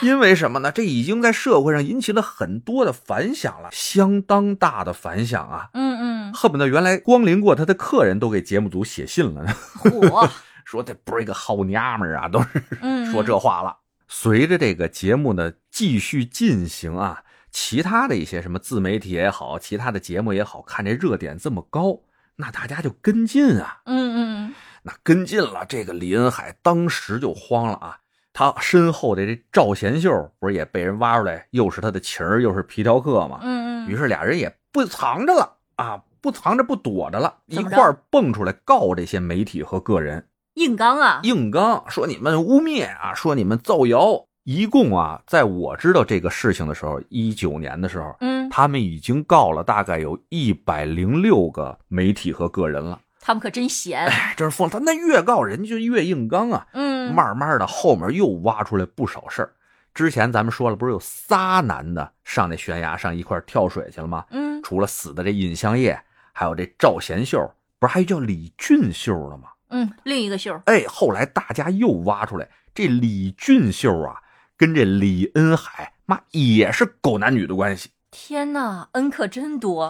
[0.00, 0.70] 因为什么呢？
[0.70, 5.70] 这已经在社会上引起了很多的反响了，相当大的反响啊！
[5.74, 10.28] 嗯嗯，恨不得原来光临过他的客人都给节目组写信了，火，
[10.64, 12.48] 说这不是一个好娘们儿啊，都是
[12.80, 13.76] 嗯，说这话了。
[14.06, 17.24] 随着这个节目的继续进行啊，
[17.58, 21.98] 其他的一些什么自媒体也好，其他的节目也好，看这热点这么高，
[22.36, 23.80] 那大家就跟进啊。
[23.86, 27.98] 嗯嗯那跟进了，这个李恩海当时就慌了啊！
[28.34, 33.40] 他身后的这赵贤秀不是也被人挖出来，又是他的情儿，又是皮条客嘛？
[33.40, 44.26] 嗯嗯，于是俩人也不藏着了啊，不藏着不躲着了，一块儿蹦出来告这些媒体和个人，硬刚啊，硬刚说你们污蔑啊，说你们造谣。
[44.46, 53.00] 一共啊，在我知道这个事情的时候，一九年的时候，嗯，他们已经告了大概有一百零六个媒体和个人了。
[53.20, 54.72] 他们可真闲，哎，真是疯了！
[54.72, 56.64] 他那越告人家就越硬刚啊。
[56.74, 59.52] 嗯，慢慢的，后面又挖出来不少事儿。
[59.92, 64.24] 之前咱们说了，不是有仨男的上那悬崖上一块儿跳水去了吗？
[64.30, 66.00] 嗯除了死的这尹相业，
[66.32, 69.48] 还有这赵贤秀，不是还有叫李俊秀了吗？
[69.70, 74.22] 嗯，另一个秀，哎，后来大家又挖出来，这李俊秀啊，
[74.56, 77.90] 跟这李恩海妈也是狗男女的关系。
[78.10, 79.88] 天哪，恩可真多，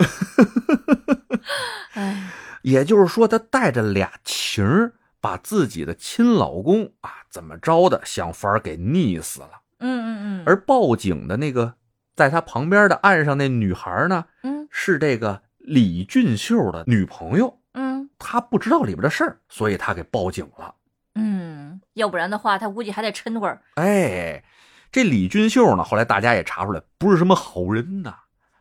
[1.95, 2.31] 哎，
[2.63, 9.51] 也就是说，他带着俩情儿，把自己的亲老公啊怎么着的，想法给溺死了。
[9.79, 11.75] 嗯嗯嗯，而报警的那个，
[12.17, 17.61] 在他旁边的岸上那女孩呢，嗯是这个李俊秀的女朋友。
[17.75, 20.75] 嗯他不知道里边的事儿，所以他给报警了。
[21.15, 24.43] 嗯，要不然的话，他估计还得抻会儿，哎，
[24.91, 28.15] 这李俊秀呢，后来大家也查出来，不是什么好人呐，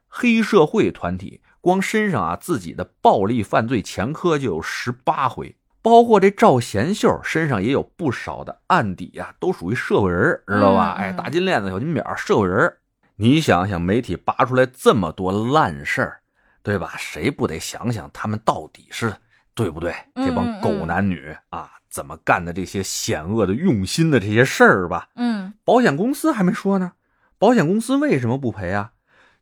[0.08, 10.92] 黑社会团体光身上啊自己的暴力犯罪前科就有十八回，包括这赵贤秀身上也有不少的案底啊，都属于社会人，知道吧？
[10.98, 12.78] 哎，大金链子、小金表，社会人。
[13.18, 16.20] 你想想，媒体扒出来这么多烂事儿，
[16.62, 16.96] 对吧？
[16.98, 19.16] 谁不得想想他们到底是
[19.56, 19.96] 对不对？
[20.14, 25.10] 嗯这帮狗男女啊，怎么干的这些险恶的、用心的这些事儿吧？
[25.16, 26.92] 嗯保险公司还没说呢，
[27.40, 28.92] 保险公司为什么不赔啊？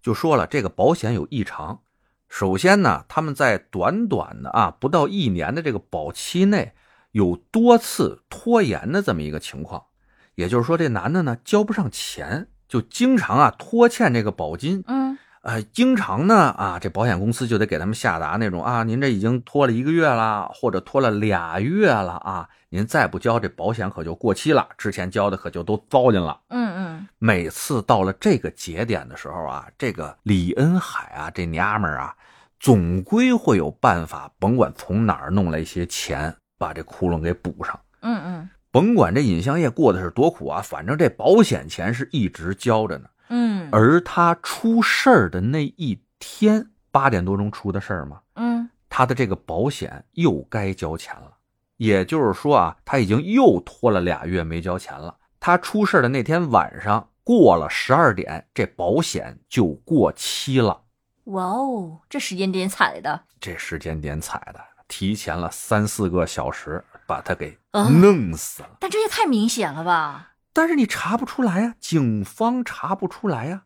[0.02, 1.82] 就说了，这个保险有异常。
[2.30, 6.74] 首先呢，他们在短短的啊不到一年的这个保期内，
[7.12, 9.84] 有多次拖延的这么一个情况。
[10.36, 14.84] 也就是说，这男的呢交不上钱，就经常啊拖欠这个保金。
[14.88, 15.03] 嗯
[15.44, 26.40] 呃，经常呢啊，这保险公司就得给他们下达那种啊，您这已经拖了一个月了，或者拖了俩月了啊，您再不交，这保险可就过期了，之前交的可就都糟践了。
[26.48, 32.16] 嗯嗯每次到了这个节点的时候啊，这个李恩海啊，这娘们儿啊，
[32.58, 37.78] 总归会有办法，甭管从哪儿弄来一些钱，把这窟窿给补上。
[38.00, 43.10] 嗯嗯甭管这尹相业过的是多苦啊，反正这保险钱是一直交着呢。
[43.36, 51.34] 嗯而他出事儿的那一天，八点多钟出的事儿嘛，嗯他的这个保险又该交钱了。
[51.78, 55.18] 也就是说啊，他已经又拖了俩月没交钱了。
[55.40, 60.84] 他出事的那天晚上过了十二点，这保险就过期了。
[61.26, 68.78] 哇哦，这时间点踩的，这时间点踩的，提前了三四个小时，把他给啊弄死了。
[68.80, 70.33] 但这也太明显了吧？
[70.54, 73.64] 但是你查不出来呀、警方查不出来呀、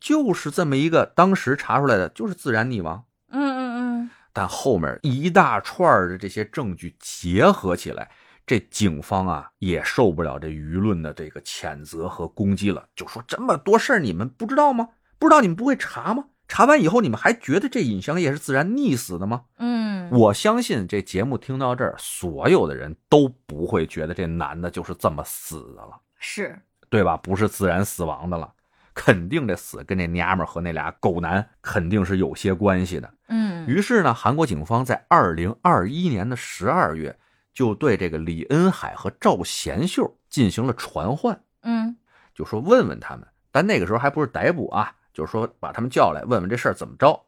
[0.00, 3.04] 就是这么一个，当时查出来的就是自然溺亡。
[3.30, 8.08] 嗯嗯嗯但后面一大串的这些证据结合起来，
[8.46, 14.90] 这警方啊也受不了这舆论的这个谴责和攻击了，就说这么多事儿你们不知道吗？
[15.18, 16.26] 不知道你们不会查吗？
[16.46, 19.42] 查完以后你们还觉得这尹香叶是自然溺死的吗？
[19.58, 27.16] 嗯，我相信这节目听到这儿，所有的人都不会觉得这男的就是这么死的了，是，对吧？
[27.16, 28.52] 不是自然死亡的了，
[28.92, 33.14] 肯定这死跟这娘们儿和那俩狗男肯定是有些关系的。
[33.28, 37.18] 嗯于是呢，韩国警方在二零二一年的十二月，
[37.52, 41.96] 就对这个李恩海和赵贤秀进行了传唤，嗯
[42.34, 43.26] 就说问问他们。
[43.50, 47.26] 但那个时候还不是逮捕啊，就是说把他们叫来问问这事儿怎么着。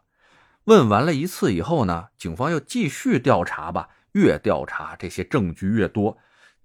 [0.64, 6.18] 问完了一次以后呢，警方又继续调查吧，越调查这些证据越多。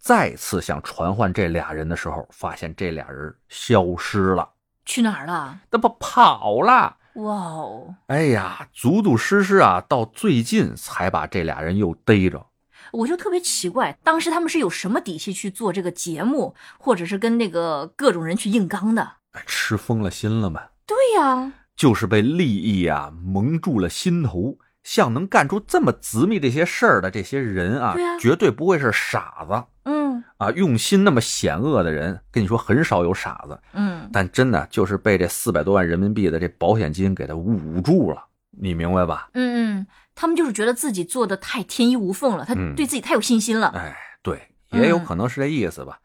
[0.05, 4.47] 再次想传唤这俩人的时候，发现这俩人消失了，
[4.85, 5.61] 去哪儿了？
[5.71, 6.97] 那不跑了。
[7.15, 12.45] 哇哦，哎呀，足足实实啊，到最近才把这俩人又逮着。
[12.91, 19.13] 我就特别奇怪，当时他们是有什么底气去做这个节目，或者是跟那个各种人去硬刚的？
[19.31, 20.61] 哎吃疯了心了吗？
[20.85, 24.59] 对呀，就是被利益啊蒙住了心头。
[24.85, 30.51] 像能干出这么执密这些事儿的这些人啊，对啊绝对不会是傻子嗯啊！
[30.51, 39.29] 用心那么险恶的人，跟你说很少有傻子，嗯，但真的就是被这四百多万人民币的这保险金给他捂住了，你明白吧？
[39.33, 43.67] 嗯嗯，他们就是觉得自己做的太天衣无缝了，他嗯对自己太有信心了。
[43.75, 45.99] 哎，对，也有可能是这意思吧。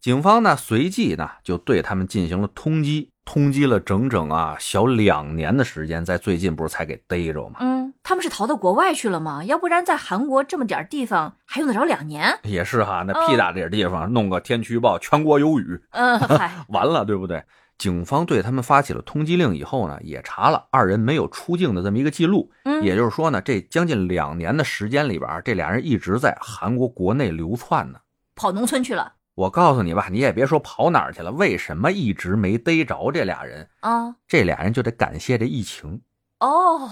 [0.00, 7.56] 警方呢，随即呢就对他们进行了通缉，通缉了整整啊小两年的时间，在最近不是才给逮着吗？
[7.60, 9.42] 嗯，他们是逃到国外去了吗？
[9.44, 12.38] 要不然在韩国这么点地方还用得着两年？
[12.42, 17.42] 也是哈，那嗯屁大点地方，弄个天气预报，全国有雨，嗯， 嗨，完了，对不对？
[17.78, 27.98] 警方对他们发起了通缉令以后呢，也查了二人没有出境的这么一个记录，嗯，也就是说呢，这将近两年的时间里边，这俩人一直在韩国国内流窜呢。
[28.36, 33.66] 跑农村去了我告诉你吧，你也别说跑哪儿去了，为什么一直没逮着这俩人？
[33.80, 34.14] 啊。
[34.28, 36.02] 这俩人就得感谢这疫情，
[36.40, 36.90] 哦，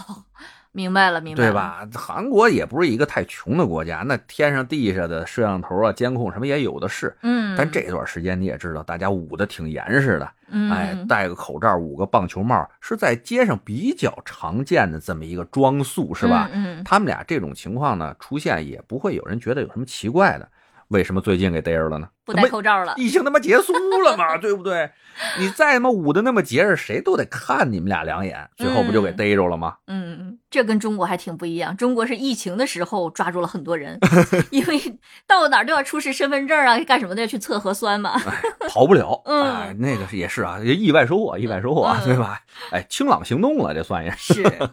[0.73, 1.55] 明白了，明白了，对？
[1.55, 1.87] 吧？
[1.95, 7.15] 韩国也不是一个太穷的国家，那天上地下的摄像头啊、监控什么也有的是。
[7.23, 16.49] 嗯，但这段时间你也知道，大家捂得挺严实的，嗯，哎，戴个口罩、捂个棒球帽，是在街上比较常见的这么一个装束，是吧？
[16.53, 20.49] 嗯，嗯他们俩这种情况呢出现，也不会有人觉得有什么奇怪的。
[20.93, 22.09] 为什么最近给逮着了呢？
[22.25, 22.95] 不戴口罩了。
[22.97, 23.73] 疫情他妈结束
[24.05, 24.91] 了嘛， 对不对？
[25.39, 29.77] 你再他妈捂的那么结实，谁都得看你们俩两眼，最后不就给逮着了吗？
[29.87, 31.77] 嗯，嗯，这跟中国还挺不一样。
[31.77, 33.99] 中国是疫情的时候抓住了很多人，
[34.51, 34.81] 因为
[35.27, 38.19] 到哪儿都要出示身份证啊，干什么都要去测核酸嘛。
[38.69, 42.41] 跑不了， 嗯哎，那个也是啊，意外收获，意外收获啊，嗯对吧？
[42.71, 44.35] 哎，清朗行动了，这算是。
[44.35, 44.71] 是，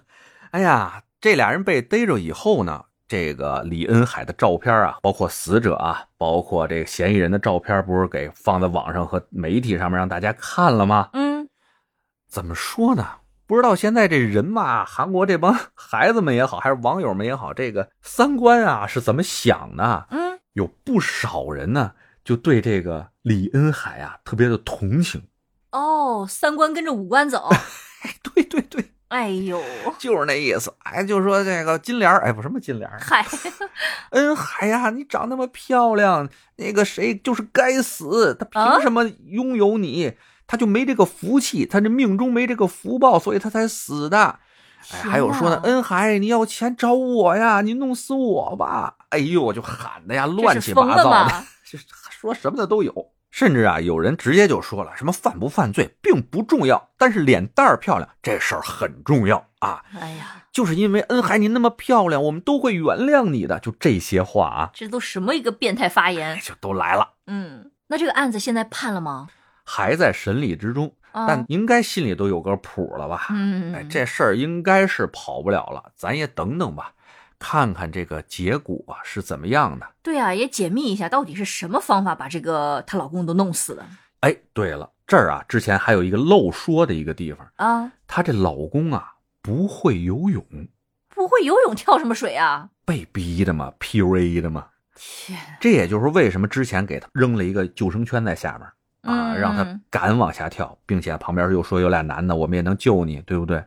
[0.51, 11.10] 哎呀，这俩人被逮着以后呢，这个李恩海的照片啊，包括死者啊，包括这个嫌疑人的照片，不是给放在网上和媒体上面让大家看了吗？
[11.14, 11.49] 嗯
[12.28, 13.05] 怎么说呢？
[13.47, 20.05] 不知道现在这人嘛，韩国这帮孩子们也好，还是网友们也好，这个三观啊是怎么想的？
[20.12, 21.93] 嗯，有不少人呢，
[22.24, 25.24] 就对这个李恩海啊特别的同情。
[25.72, 27.49] 哦，三观跟着五官走。
[28.22, 29.62] 对 对对，哎呦，
[29.97, 30.74] 就是那意思。
[30.84, 33.26] 哎，就说这个金莲儿，哎，不什么金莲儿，嗨，
[34.12, 40.14] 恩 海呀，你长那么漂亮，那个谁就是该死，他凭什么拥有你？
[40.47, 44.39] 他就没这个福气，他这命中没这个福报，所以他才死的。
[44.91, 48.95] 哎，还有说呢，恩海，你要钱找我呀，你弄死我吧！
[49.10, 51.78] 哎呦，我就喊的呀，乱七八糟的，就
[52.10, 52.93] 说什么的都有。
[53.32, 59.84] 甚至啊，有人直接就说了，什么犯不犯罪并不重要，但是脸蛋儿漂亮这事儿很重要啊！
[59.99, 63.59] 哎呀，就是因为恩海你那么漂亮，我们都会原谅你的。
[63.59, 66.39] 就这些话啊，这都什么一个变态发言？
[66.41, 67.13] 就都来了。
[67.27, 69.27] 嗯，那这个案子现在判了吗？
[69.63, 73.27] 还在审理之中，但应该心里都有个谱了吧？
[73.30, 76.91] 嗯，哎，这事儿应该是跑不了了，咱也等等吧。
[77.39, 79.87] 看看这个结果是怎么样的？
[80.03, 83.85] 对啊，也解密一下，到底是什么方法把这个她老公都弄死的？
[84.19, 90.45] 哎，对了，这儿啊，之前还有一个漏说的一个地方啊，她这老公啊不会游泳，
[91.07, 92.69] 不会游泳跳什么水啊？
[92.85, 94.67] 被逼的嘛，PUA 的嘛。
[94.93, 98.67] 天，这也就是为什么之前给他扔了一个救生圈在下面
[99.15, 103.63] 啊，让他敢往下跳，并且旁边又说有俩男的，我们也能救你，对不对？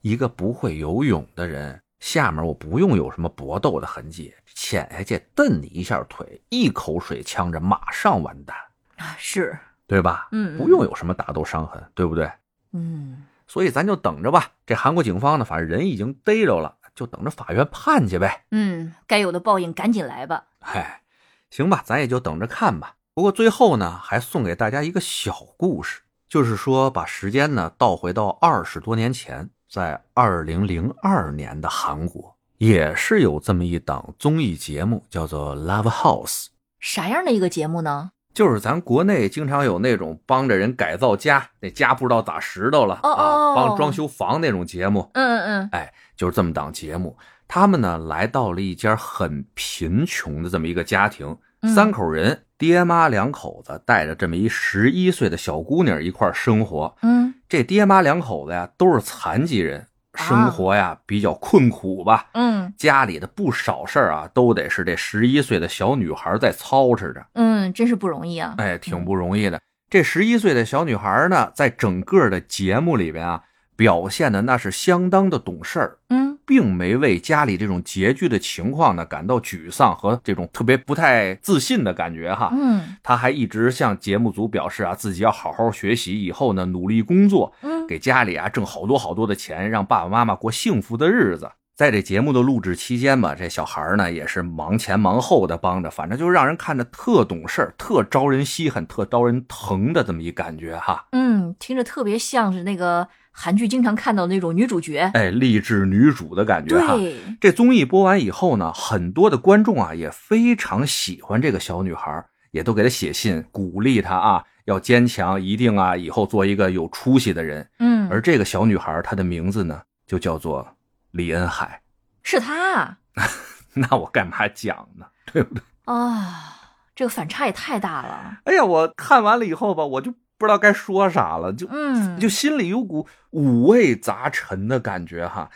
[0.00, 1.80] 一个不会游泳的人。
[2.02, 8.56] 下面我不用有什么搏斗的痕迹，潜下去蹬你一下腿，一口水呛着，马上完蛋
[8.96, 9.14] 啊！
[9.16, 10.26] 是对吧？
[10.32, 12.28] 嗯，不用有什么打斗伤痕，对不对？
[12.72, 14.50] 嗯，所以咱就等着吧。
[14.66, 18.46] 这韩国警方呢，反正人已经逮着了，就等着法院判去呗。
[18.50, 20.46] 嗯，该有的报应赶紧来吧。
[20.60, 21.02] 嗨，
[21.50, 22.96] 行吧，咱也就等着看吧。
[23.14, 29.50] 不过最后呢，还送给大家一个小故事，就是说把时间呢倒回到二十多年前。
[29.72, 36.44] 在二零零二年的韩国，也是有这么一档综艺节目，叫做《Love House》。
[36.78, 38.10] 啥样的一个节目呢？
[38.34, 45.10] 就是咱国内经常有那种帮着人改造家，那家不知道咋石头了啊，帮装修房那种节目。
[45.14, 47.16] 嗯嗯嗯，哎，就是这么档节目。
[47.48, 51.34] 他们呢，来到了一家很贫穷的这么一个家庭，
[51.68, 52.44] 三口人。
[52.58, 59.84] 爹妈两口子带着这么一十一岁的小姑娘一块生活，嗯，这爹妈两口子呀都是残疾人，
[60.14, 69.60] 生活呀比较困苦吧，嗯，家里的不少事儿啊都得是这十一岁的小女孩在操持着，嗯，真是不容易啊，哎，挺不容易的。
[69.90, 73.42] 这十一岁的小女孩呢，在整个的节目里边啊，
[73.76, 76.32] 表现的那是相当的懂事儿，嗯。
[76.44, 82.50] 并没为家里这种拮据的情况呢感到沮丧和这种特别不太自信的感觉哈。
[82.52, 91.48] 嗯，他还一直向节目组表示啊，自己要好好学习，以后呢努力工作，嗯，给家里啊挣好多好多的钱，让爸爸妈妈过幸福的日子。
[91.82, 101.08] 在这节目的录制期间吧，这小孩呢也是忙前忙后的帮着，反正就让人看着特懂事特招人稀罕、特招人疼的这么一感觉哈。
[101.10, 103.08] 嗯，听着特别像是那个。
[103.32, 106.94] 韩剧经常看到那种女主角，哎，励志女主的感觉哈。
[106.94, 117.66] 对，这综艺播完以后呢，很多的观众啊也非常喜欢这个小女孩，也都给她写信鼓励她啊，要坚强，一定啊，以后做一个有出息的人。
[117.80, 120.64] 嗯，而这个小女孩她的名字呢，就叫做
[121.12, 121.80] 李恩海，
[122.22, 122.98] 是他、啊。
[123.74, 125.06] 那我干嘛讲呢？
[125.32, 125.62] 对不对？
[125.84, 128.38] 啊，这个反差也太大了。
[128.44, 130.12] 哎呀，我看完了以后吧，我就。
[130.38, 135.48] 不知道该说啥了，就嗯，就心里有股五味杂陈的感觉哈，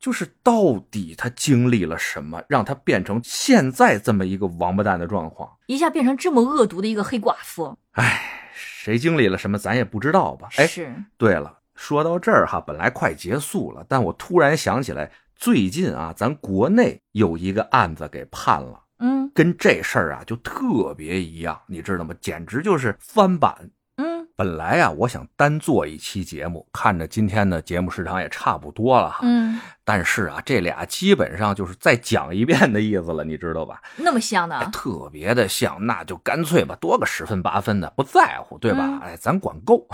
[0.00, 7.78] 就是到底他经历了什么，让他变成现在这么一个王八蛋的状况，一下变成这么恶毒的一个黑寡妇。
[7.92, 10.48] 哎，谁经历了什么，咱也不知道吧？
[10.56, 10.92] 哎，是。
[11.16, 22.14] 对了，说到这儿哈，本来快结束了，但我突然想起来，最近啊，咱国内有一个案子给判了，嗯，跟这事儿啊就特别一样，你知道吗？
[22.20, 23.70] 简直就是翻版。
[23.96, 29.20] 嗯本来啊，我想单做一期节目，看着今天的节目时长也差不多了哈。
[29.22, 33.80] 嗯，但是啊，这俩基本上就是再讲一遍的意思了，你知道吧？
[33.96, 38.98] 那么像呢，特别的像，那就干脆吧，多个十分八分的，不在乎，对吧？
[39.04, 39.86] 哎，咱管够。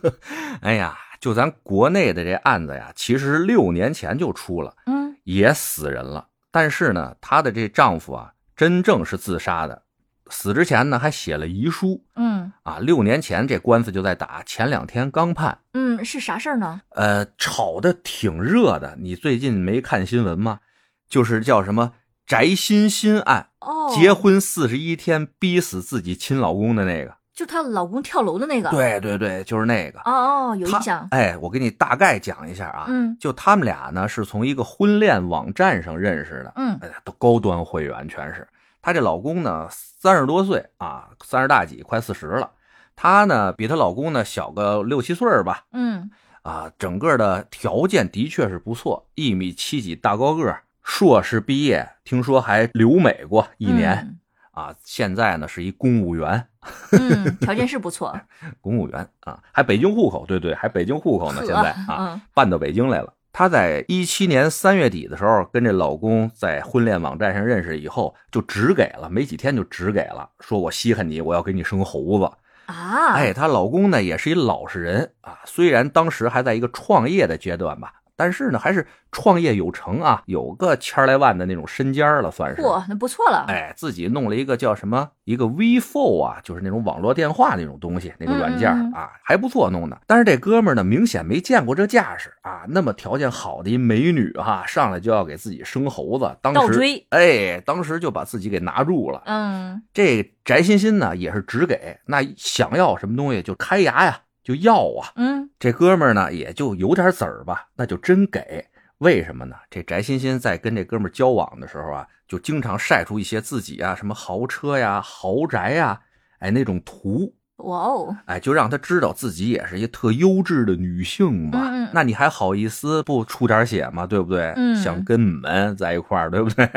[0.60, 6.28] 哎呀，就咱国内的这案子呀，其实六年前就出了，嗯，也死人了。
[6.50, 9.82] 但是呢，她的这丈夫啊，真正是自杀的。
[10.30, 12.04] 死之前呢，还写了遗书。
[12.16, 15.60] 嗯啊，六年前这官司就在打，前两天刚判。
[15.72, 16.82] 嗯，是啥事儿呢？
[16.90, 18.96] 呃，炒的挺热的。
[19.00, 20.60] 你最近没看新闻吗？
[21.08, 21.94] 就是叫什么
[22.26, 28.68] 翟欣欣案，哦，结婚四十一天逼死自己亲老公的那个，就她老公跳楼的那个。。
[28.70, 30.00] 对对对，就是那个。
[30.00, 31.06] 哦哦，有印象。
[31.12, 38.44] 哎，我给你大概讲一下啊，嗯就他们俩呢是从一个婚恋网站上认识的，嗯哎，都高端会员全是。
[38.82, 42.50] 她这老公呢三十多岁啊，三十大几，快四十了。
[42.96, 46.10] 她呢比她老公呢小个六七岁吧，嗯
[46.42, 54.16] 啊，整个的条件的确是不错，一米七几大高个，硕士毕业，听说还留美过一年、
[54.58, 54.74] 啊。
[54.84, 56.46] 现在呢是一公务员，
[56.92, 57.24] 嗯。
[57.24, 58.18] 嗯，条件是不错。
[58.60, 63.14] 公务员啊，还北京户口，对对，还北京户口呢，现在啊，嗯搬到北京来了。
[63.32, 72.24] 她在一七年三月底的时候，跟这老公在婚恋网站上认识以后，就只给了，没几天就只给了，说我稀罕你，我要给你生猴子。
[72.66, 73.12] 啊。
[73.12, 82.60] 哎，她老公呢也是一老实人啊，虽然当时还在一个创业的阶段吧，但是呢还是创业有成啊，有个千来万的那种身家了，算是。
[82.60, 83.44] 嚯，那不错了。
[83.48, 89.98] 哎，自己弄了一个叫什么一个 V4 啊，就是那种网络电话那种东西，那个软件啊，还不错弄的。
[90.06, 99.22] 但是这哥们儿呢，明显没见过这架势啊，那么条件好的一美女哈、上来就要给自己生猴子，当时倒追哎，当时就把自己给拿住了。
[99.26, 104.18] 嗯这翟欣欣呢，也是只给，那想要什么东西就开牙呀，
[104.48, 105.12] 就要啊。
[105.16, 108.64] 嗯这哥们儿呢，也就有点子儿吧，那就真给。
[108.98, 109.54] 为什么呢？
[109.70, 116.00] 这翟欣欣在跟这哥们儿交往的时候啊，就经常晒出一些自己啊什么豪车呀、豪宅呀，
[116.38, 121.90] 哎那种图，哇哦，哎就让他知道自己也是一个特优质的女性嘛。
[121.92, 124.06] 那你还好意思不出点血吗？
[124.06, 124.52] 对不对？
[124.56, 126.68] 嗯想跟你们在一块儿，对不对？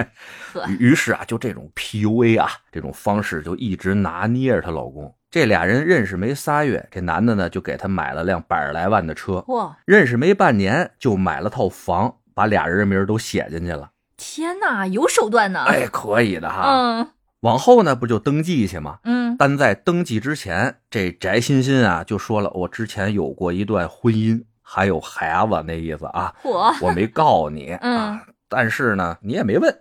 [0.78, 5.14] 于是啊，就这种 PUA 啊，这种方式就一直拿捏着她老公。
[5.32, 13.92] 这俩人认识没仨月，这男的呢就给他买了辆百十来万的车，哇，认识没半年就买了套房，把俩人的名都写进去了。
[14.18, 15.64] 天哪，有手段呢。
[15.64, 16.64] 哎，可以的哈。
[16.68, 17.08] 嗯
[17.40, 19.00] 往后呢不就登记去吗？
[19.04, 28.22] 嗯但在登记之前，这翟欣欣啊就说了，我之前有过一段婚姻，还有孩子，那意思啊，我我没告你嗯啊。
[28.48, 29.76] 但是呢，你也没问，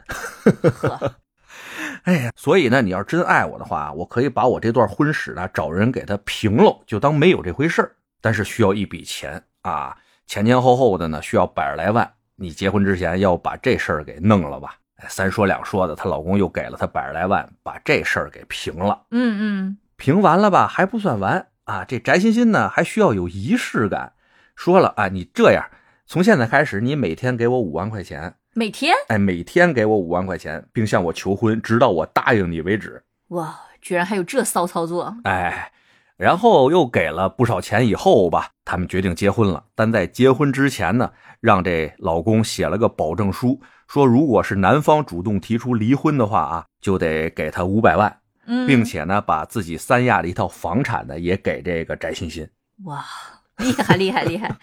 [0.73, 1.13] 呵，
[2.05, 7.93] 哎呀，所以呢，你要真爱我的话，我可以把我这段婚史呢找人给他平了，就当没有这回事儿。
[8.21, 9.97] 但是需要一笔钱啊，
[10.27, 12.11] 前前后后的呢需要百十来万。
[12.37, 14.77] 你结婚之前要把这事儿给弄了吧？
[14.97, 19.03] 哎三说两说的，她老公又给了她百十来万，把这事儿给平了。
[19.11, 21.85] 嗯嗯平完了吧，还不算完啊！
[21.87, 24.15] 这翟欣欣呢，还需要有仪式感。
[24.57, 25.65] 说了啊，你这样，
[26.07, 33.01] 从现在开始，你每天给我五万块钱，每天哎，每天给我五万块钱，并向我求婚，直到我答应你为止。
[33.29, 35.17] 哇，居然还有这骚操作。
[35.23, 35.71] 哎，
[36.17, 39.65] 然后又给了不少钱以后吧，他们决定结婚了。
[39.77, 52.49] 但在结婚之前呢，让这老公写了个保证书，说如果是男方主动提出离婚的话啊，就得给他五百万，嗯，并且呢，把自己三亚的一套房产呢也给这个翟欣欣。
[52.83, 53.05] 哇，
[53.59, 54.57] 厉害厉害厉害。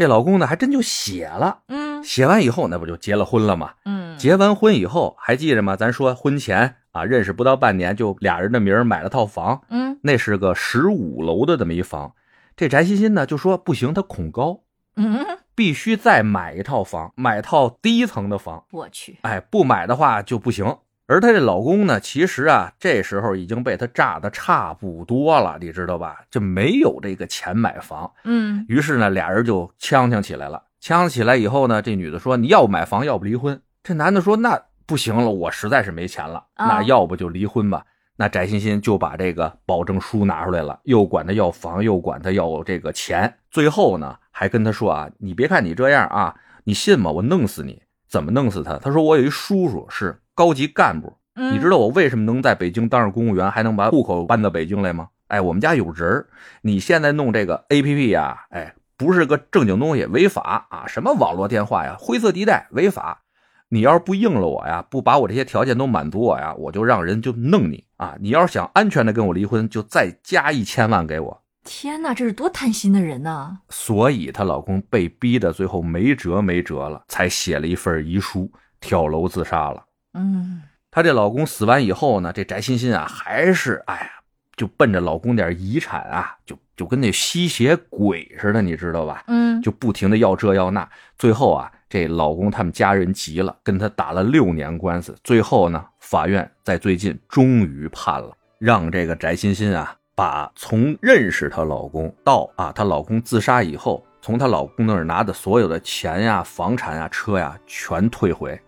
[0.00, 3.72] 这老公呢还真就写了，嗯写完以后那不就结了婚了吗？
[3.84, 5.76] 嗯，结完婚以后还记着吗？
[5.76, 12.14] 咱说婚前啊，认识不到半年就俩人的名儿买了套房，嗯那是个十五楼的这么一房。
[12.56, 14.60] 这翟欣欣呢就说不行，她恐高，
[14.96, 15.22] 嗯，
[15.54, 18.64] 必须再买一套房，买套低层的房。
[18.70, 20.78] 我去，哎，不买的话就不行。
[21.10, 26.20] 而她这老公呢，其实啊，这时候已经被她炸的差不多了，你知道吧？
[26.30, 28.08] 就没有这个钱买房。
[28.22, 30.62] 嗯于是呢，俩人就呛呛起来了。
[30.78, 34.56] 呛起来以后呢，这女的说：“你要不买房，要不离婚。”这男的说：“那
[34.86, 37.84] 不行了，我实在是没钱了，啊那要不就离婚吧。”
[38.14, 47.10] 那翟欣欣就把这个保证书拿出来了，又管他要房，又管他要这个钱，最后呢还跟他说啊：“你别看你这样啊，你信吗？
[47.10, 47.82] 我弄死你！
[48.08, 55.10] 怎么弄死他？”他说：“我有一叔叔是高级干部，嗯，你知道我为什么能在北京当上公务员，还能把户口搬到北京来吗？
[55.28, 56.26] 哎，我们家有人儿。
[56.62, 60.86] 你现在弄这个 A P P 呀，哎，不是个正经东西，违法啊！
[60.86, 63.20] 什么网络电话呀，灰色地带，违法。
[63.68, 68.16] 你要是不应了我呀，不把我这些条件都满足我呀，我就让人就弄你啊！
[68.18, 71.42] 你要是想安全的跟我离婚，就再加一千万给我。
[71.64, 73.58] 天哪，这是多贪心的人呐！
[73.68, 79.84] 所以她老公被逼的最后没辙没辙了，才写了一份遗书，跳楼自杀了。
[80.14, 84.10] 嗯她这老公死完以后呢，这翟欣欣啊，还是哎呀，
[84.56, 89.22] 就奔着老公点遗产啊，就就跟那吸血鬼似的，你知道吧？
[89.28, 108.60] 嗯，就不停的要这要那，最后啊，这老公他们家人急了，跟他打了六年官司，最后呢，法院在最近终于判了，让这个翟欣欣啊，把从认识她老公到啊她老公自杀以后，从她老公那儿拿的所有的钱呀、房产呀、车呀，全退回。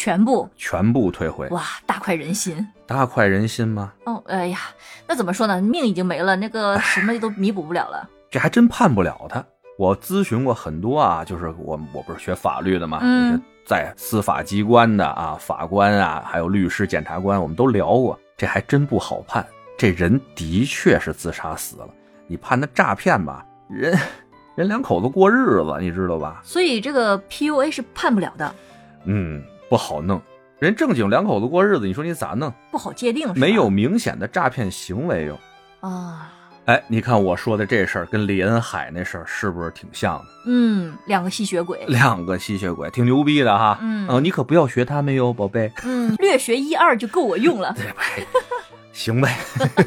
[0.00, 2.66] 全部全部退回，哇，大快人心。
[2.86, 3.92] 大快人心吗？
[4.06, 4.58] 哦，哎呀，
[5.06, 5.60] 那怎么说呢？
[5.60, 8.08] 命已经没了，那个什么都弥补不了了。
[8.30, 9.44] 这还真判不了他。
[9.76, 19.46] 我咨询过很多啊，就是我我不是学法律的嘛，嗯在司法机关的啊，法官啊，还有律师、检察官，我们都聊过，这还真不好判。
[19.76, 21.86] 这人的确是自杀死了，
[22.26, 23.94] 你判他诈骗吧，人
[24.54, 26.40] 人两口子过日子，你知道吧？
[26.42, 28.54] 所以这个 PUA 是判不了的，
[29.04, 30.20] 嗯，不好弄。
[30.58, 32.52] 人正经两口子过日子，你说你咋弄？
[32.70, 33.32] 不好界定。
[33.34, 35.38] 没有明显的诈骗行为哟。
[35.80, 36.30] 啊，
[36.66, 40.24] 哎，你看我说的这事儿跟李恩海那事儿是不是挺像的？
[40.46, 43.78] 嗯，两个吸血鬼，两个吸血鬼，挺牛逼的哈。
[43.80, 45.72] 嗯哦，你可不要学他们哟，宝贝。
[45.84, 47.72] 嗯，略学一二就够我用了。
[47.74, 48.02] 对 吧？
[48.92, 49.38] 行呗，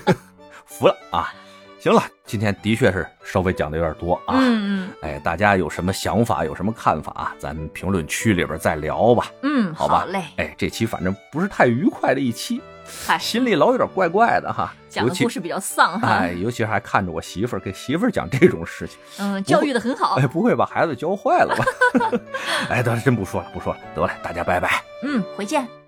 [0.65, 1.31] 服了啊。
[1.79, 4.35] 行了，今天的确是稍微讲的有点多啊。
[4.39, 7.35] 嗯嗯哎，大家有什么想法，有什么看法啊？
[7.37, 9.31] 咱评论区里边再聊吧。
[9.41, 12.61] 嗯嗯，好吧嘞，哎，这期反正不是太愉快的一期，
[13.05, 14.73] 嗨，心里老有点怪怪的哈。
[14.89, 16.07] 讲的故事比较丧哈。
[16.07, 20.25] 哎，尤其还看着我媳妇儿给媳妇儿讲这种事情，嗯，教育的很好哎，。
[20.25, 21.65] 不会把孩子教坏了吧？
[22.69, 24.81] 哎，得了，真不说了，不说了，得了，大家拜拜。
[25.03, 25.82] 嗯，回见。